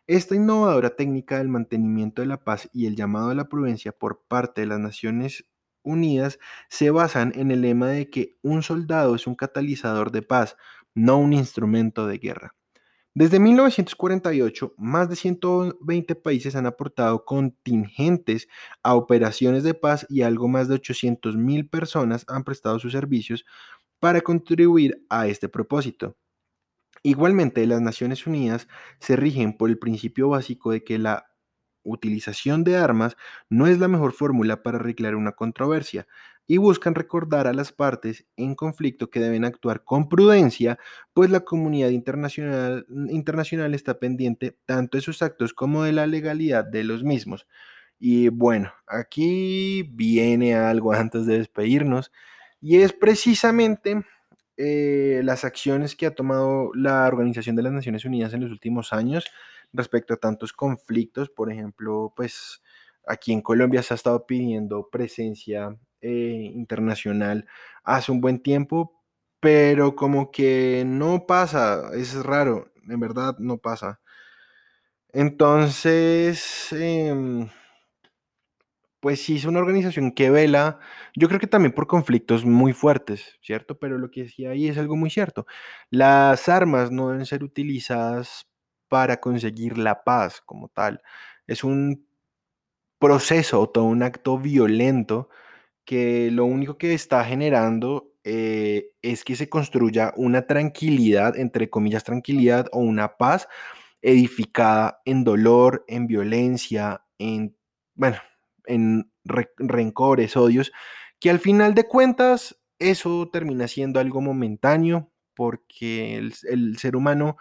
Esta 0.08 0.36
innovadora 0.36 0.98
técnica 0.98 1.38
del 1.38 1.48
mantenimiento 1.48 2.22
de 2.22 2.28
la 2.28 2.44
paz 2.44 2.70
y 2.74 2.88
el 2.88 2.96
llamado 2.98 3.30
a 3.30 3.36
la 3.36 3.48
prudencia 3.48 3.94
por 3.94 4.22
parte 4.28 4.60
de 4.60 4.68
las 4.68 4.80
Naciones 4.80 5.46
Unidas 5.82 6.40
se 6.68 6.92
basan 6.92 7.32
en 7.36 7.52
el 7.52 7.62
lema 7.62 7.88
de 7.88 8.10
que 8.10 8.38
un 8.42 8.64
soldado 8.64 9.16
es 9.16 9.28
un 9.28 9.36
catalizador 9.36 10.12
de 10.12 10.22
paz, 10.22 10.58
no 10.94 11.18
un 11.20 11.32
instrumento 11.32 12.06
de 12.06 12.18
guerra. 12.18 12.54
Desde 13.16 13.40
1948, 13.40 14.74
más 14.78 15.08
de 15.08 15.16
120 15.16 16.16
países 16.16 16.56
han 16.58 16.66
aportado 16.66 17.24
contingentes 17.24 18.50
a 18.84 18.96
operaciones 18.96 19.64
de 19.64 19.74
paz 19.74 20.06
y 20.10 20.24
algo 20.24 20.50
más 20.50 20.68
de 20.68 20.76
800.000 20.76 21.70
personas 21.70 22.26
han 22.28 22.44
prestado 22.44 22.78
sus 22.80 22.92
servicios 22.92 23.46
para 24.00 24.20
contribuir 24.20 25.06
a 25.10 25.28
este 25.28 25.48
propósito. 25.48 26.18
Igualmente, 27.04 27.68
las 27.68 27.82
Naciones 27.82 28.26
Unidas 28.26 28.68
se 29.00 29.18
rigen 29.18 29.58
por 29.58 29.70
el 29.70 29.78
principio 29.78 30.30
básico 30.30 30.72
de 30.72 30.84
que 30.86 30.98
la 30.98 31.30
utilización 31.84 32.64
de 32.64 32.78
armas 32.78 33.18
no 33.50 33.68
es 33.68 33.78
la 33.78 33.90
mejor 33.90 34.14
fórmula 34.14 34.64
para 34.64 34.78
arreglar 34.78 35.16
una 35.16 35.34
controversia, 35.34 36.08
y 36.48 36.58
buscan 36.58 36.96
recordar 36.96 37.48
a 37.48 37.54
las 37.54 37.72
partes 37.72 38.26
en 38.36 38.56
conflicto 38.56 39.10
que 39.10 39.20
deben 39.20 39.46
actuar 39.46 39.84
con 39.84 40.10
prudencia, 40.10 40.78
pues 41.14 41.30
la 41.30 41.42
comunidad 41.42 41.90
internacional, 41.90 42.86
internacional 43.10 43.74
está 43.74 44.00
pendiente 44.00 44.58
tanto 44.66 44.98
de 44.98 45.02
sus 45.02 45.22
actos 45.22 45.54
como 45.54 45.84
de 45.84 45.94
la 45.94 46.08
legalidad 46.08 46.66
de 46.66 46.84
los 46.84 47.04
mismos. 47.04 47.48
Y 48.00 48.30
bueno, 48.30 48.74
aquí 48.88 49.84
viene 49.94 50.56
algo 50.56 50.94
antes 50.94 51.26
de 51.26 51.38
despedirnos, 51.38 52.12
y 52.62 52.78
es 52.82 52.94
precisamente 52.94 54.06
eh, 54.58 55.22
las 55.24 55.44
acciones 55.46 55.96
que 55.96 56.06
ha 56.06 56.16
tomado 56.16 56.72
la 56.76 57.06
Organización 57.08 57.56
de 57.56 57.64
las 57.64 57.74
Naciones 57.74 58.06
Unidas 58.06 58.34
en 58.34 58.42
los 58.42 58.52
últimos 58.52 58.94
años 58.94 59.26
respecto 59.74 60.14
a 60.14 60.18
tantos 60.18 60.54
conflictos, 60.54 61.30
por 61.30 61.52
ejemplo, 61.52 62.14
pues 62.16 62.62
aquí 63.08 63.34
en 63.34 63.42
Colombia 63.42 63.84
se 63.84 63.94
ha 63.94 63.96
estado 63.96 64.26
pidiendo 64.26 64.90
presencia 64.90 65.76
eh, 66.02 66.52
internacional 66.54 67.48
hace 67.84 68.12
un 68.12 68.22
buen 68.22 68.42
tiempo, 68.42 69.02
pero 69.40 69.96
como 69.96 70.32
que 70.32 70.84
no 70.86 71.26
pasa, 71.26 71.92
es 71.96 72.16
raro, 72.24 72.72
en 72.88 73.00
verdad 73.00 73.38
no 73.40 73.58
pasa. 73.58 74.00
Entonces, 75.14 76.68
em, 76.72 77.48
pues 79.04 79.22
sí 79.22 79.36
es 79.36 79.44
una 79.44 79.60
organización 79.60 80.14
que 80.14 80.30
vela, 80.30 80.80
yo 81.14 81.28
creo 81.28 81.38
que 81.38 81.48
también 81.48 81.74
por 81.74 81.88
conflictos 81.88 82.46
muy 82.46 82.72
fuertes, 82.72 83.38
¿cierto? 83.42 83.78
Pero 83.78 83.98
lo 83.98 84.10
que 84.10 84.24
decía 84.24 84.52
ahí 84.52 84.70
es 84.70 84.78
algo 84.78 84.96
muy 84.96 85.10
cierto. 85.10 85.46
Las 85.90 86.48
armas 86.48 86.90
no 86.90 87.10
deben 87.10 87.26
ser 87.26 87.44
utilizadas 87.44 88.48
para 88.88 89.20
conseguir 89.20 89.78
la 89.78 90.06
paz 90.06 90.40
como 90.46 90.70
tal. 90.70 91.02
Es 91.48 91.66
un 91.66 92.08
proceso, 92.98 93.68
todo 93.70 93.84
un 93.84 94.04
acto 94.04 94.40
violento 94.40 95.28
que 95.84 96.32
lo 96.32 96.46
único 96.46 96.78
que 96.78 96.94
está 96.94 97.26
generando 97.26 98.14
eh, 98.24 98.92
es 99.02 99.26
que 99.26 99.36
se 99.36 99.50
construya 99.50 100.14
una 100.16 100.48
tranquilidad, 100.48 101.38
entre 101.38 101.70
comillas, 101.70 102.06
tranquilidad 102.06 102.68
o 102.72 102.80
una 102.80 103.18
paz 103.18 103.50
edificada 104.02 105.02
en 105.04 105.26
dolor, 105.26 105.84
en 105.90 106.08
violencia, 106.08 107.04
en, 107.18 107.58
bueno, 107.96 108.18
en 108.66 109.12
rencores, 109.58 110.38
odios, 110.38 110.72
que 111.20 111.30
al 111.30 111.40
final 111.40 111.74
de 111.74 111.88
cuentas 111.88 112.60
eso 112.80 113.30
termina 113.32 113.68
siendo 113.68 114.00
algo 114.00 114.22
momentáneo 114.22 115.12
porque 115.36 116.18
el, 116.18 116.78
ser 116.78 116.96
humano 116.96 117.38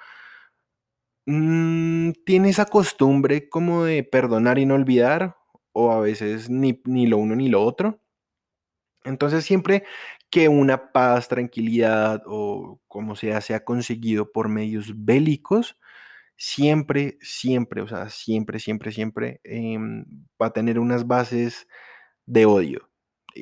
mm, 1.26 2.12
tiene 2.24 2.50
esa 2.50 2.66
costumbre 2.66 3.48
como 3.48 3.85
de 3.85 4.02
perdonar 4.04 4.58
y 4.58 4.66
no 4.66 4.74
olvidar, 4.74 5.37
o 5.72 5.92
a 5.92 6.00
veces 6.00 6.50
ni, 6.50 6.80
ni 6.85 7.06
lo 7.06 7.18
uno 7.18 7.37
ni 7.37 7.48
lo 7.48 7.62
otro. 7.64 8.00
Entonces, 9.04 9.44
siempre 9.44 9.85
que 10.30 10.48
una 10.48 10.92
paz, 10.92 11.28
tranquilidad 11.28 12.22
o 12.26 12.80
como 12.88 13.16
sea, 13.16 13.40
sea 13.40 13.64
conseguido 13.64 14.32
por 14.32 14.48
medios 14.48 14.92
bélicos, 15.04 15.76
siempre, 16.42 17.18
siempre, 17.20 17.83
o 17.83 17.88
sea, 17.88 18.11
siempre, 18.11 18.59
siempre, 18.59 18.90
siempre 18.90 19.40
em, 19.44 20.05
va 20.40 20.46
a 20.46 20.52
tener 20.52 20.81
unas 20.81 21.07
bases 21.07 21.68
de 22.26 22.46
odio 22.46 22.90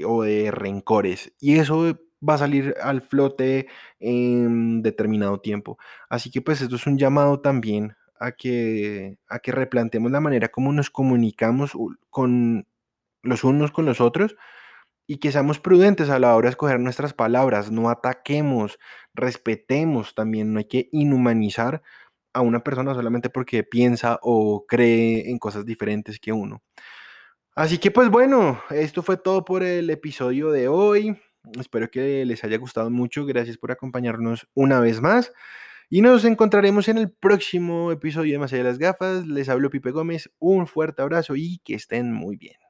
o 0.07 0.23
de 0.23 0.51
rencores. 0.51 1.33
Y 1.41 1.59
eso 1.59 1.99
va 2.27 2.35
a 2.35 2.39
salir 2.39 2.75
al 2.83 3.01
flote 3.01 3.69
en 4.01 4.83
determinado 4.83 5.41
tiempo. 5.41 5.79
Así 6.11 6.31
que 6.31 6.43
pues 6.43 6.61
esto 6.61 6.77
es 6.77 6.87
un 6.87 6.99
llamado 6.99 7.41
también 7.41 7.97
a 8.21 8.33
que, 8.33 9.17
a 9.29 9.39
que 9.39 9.53
replanteemos 9.53 10.13
la 10.13 10.21
manera 10.21 10.49
como 10.49 10.71
nos 10.73 10.91
comunicamos 10.91 11.73
con 12.11 12.67
los 13.23 13.45
unos 13.45 13.73
con 13.73 13.87
los 13.87 14.01
otros 14.03 14.37
y 15.07 15.19
que 15.19 15.33
seamos 15.33 15.59
prudentes 15.59 16.11
a 16.11 16.19
la 16.19 16.37
hora 16.37 16.47
de 16.49 16.51
escoger 16.51 16.81
nuestras 16.81 17.15
palabras, 17.15 17.71
no 17.71 17.89
ataquemos, 17.91 18.79
respetemos 19.15 20.15
también, 20.15 20.53
no 20.53 20.59
hay 20.59 20.67
que 20.67 20.89
inhumanizar 20.93 21.83
a 22.33 22.41
una 22.41 22.63
persona 22.63 22.95
solamente 22.95 23.31
porque 23.31 23.65
piensa 23.65 24.19
o 24.23 24.67
cree 24.67 25.31
en 25.31 25.39
cosas 25.39 25.65
diferentes 25.67 26.19
que 26.21 26.33
uno. 26.33 26.63
Así 27.55 27.79
que 27.79 27.91
pues 27.91 28.09
bueno, 28.11 28.61
esto 28.71 29.03
fue 29.03 29.17
todo 29.17 29.45
por 29.45 29.63
el 29.63 29.91
episodio 29.91 30.51
de 30.51 30.69
hoy. 30.69 31.17
Espero 31.59 31.91
que 31.91 32.25
les 32.25 32.45
haya 32.45 32.59
gustado 32.59 32.91
mucho. 32.91 33.27
Gracias 33.27 33.59
por 33.59 33.73
acompañarnos 33.73 34.49
una 34.55 34.81
vez 34.81 35.01
más. 35.01 35.33
Y 35.89 36.03
nos 36.03 36.25
encontraremos 36.25 36.89
en 36.89 36.99
el 36.99 37.11
próximo 37.11 37.91
episodio 37.91 38.33
de 38.33 38.39
Más 38.39 38.53
allá 38.53 38.63
de 38.63 38.69
las 38.69 38.79
gafas. 38.79 39.27
Les 39.27 39.49
hablo 39.49 39.71
Pipe 39.71 39.91
Gómez. 39.91 40.31
Un 40.39 40.67
fuerte 40.69 41.03
abrazo 41.03 41.35
y 41.37 41.59
que 41.65 41.75
estén 41.75 42.13
muy 42.13 42.37
bien. 42.37 42.70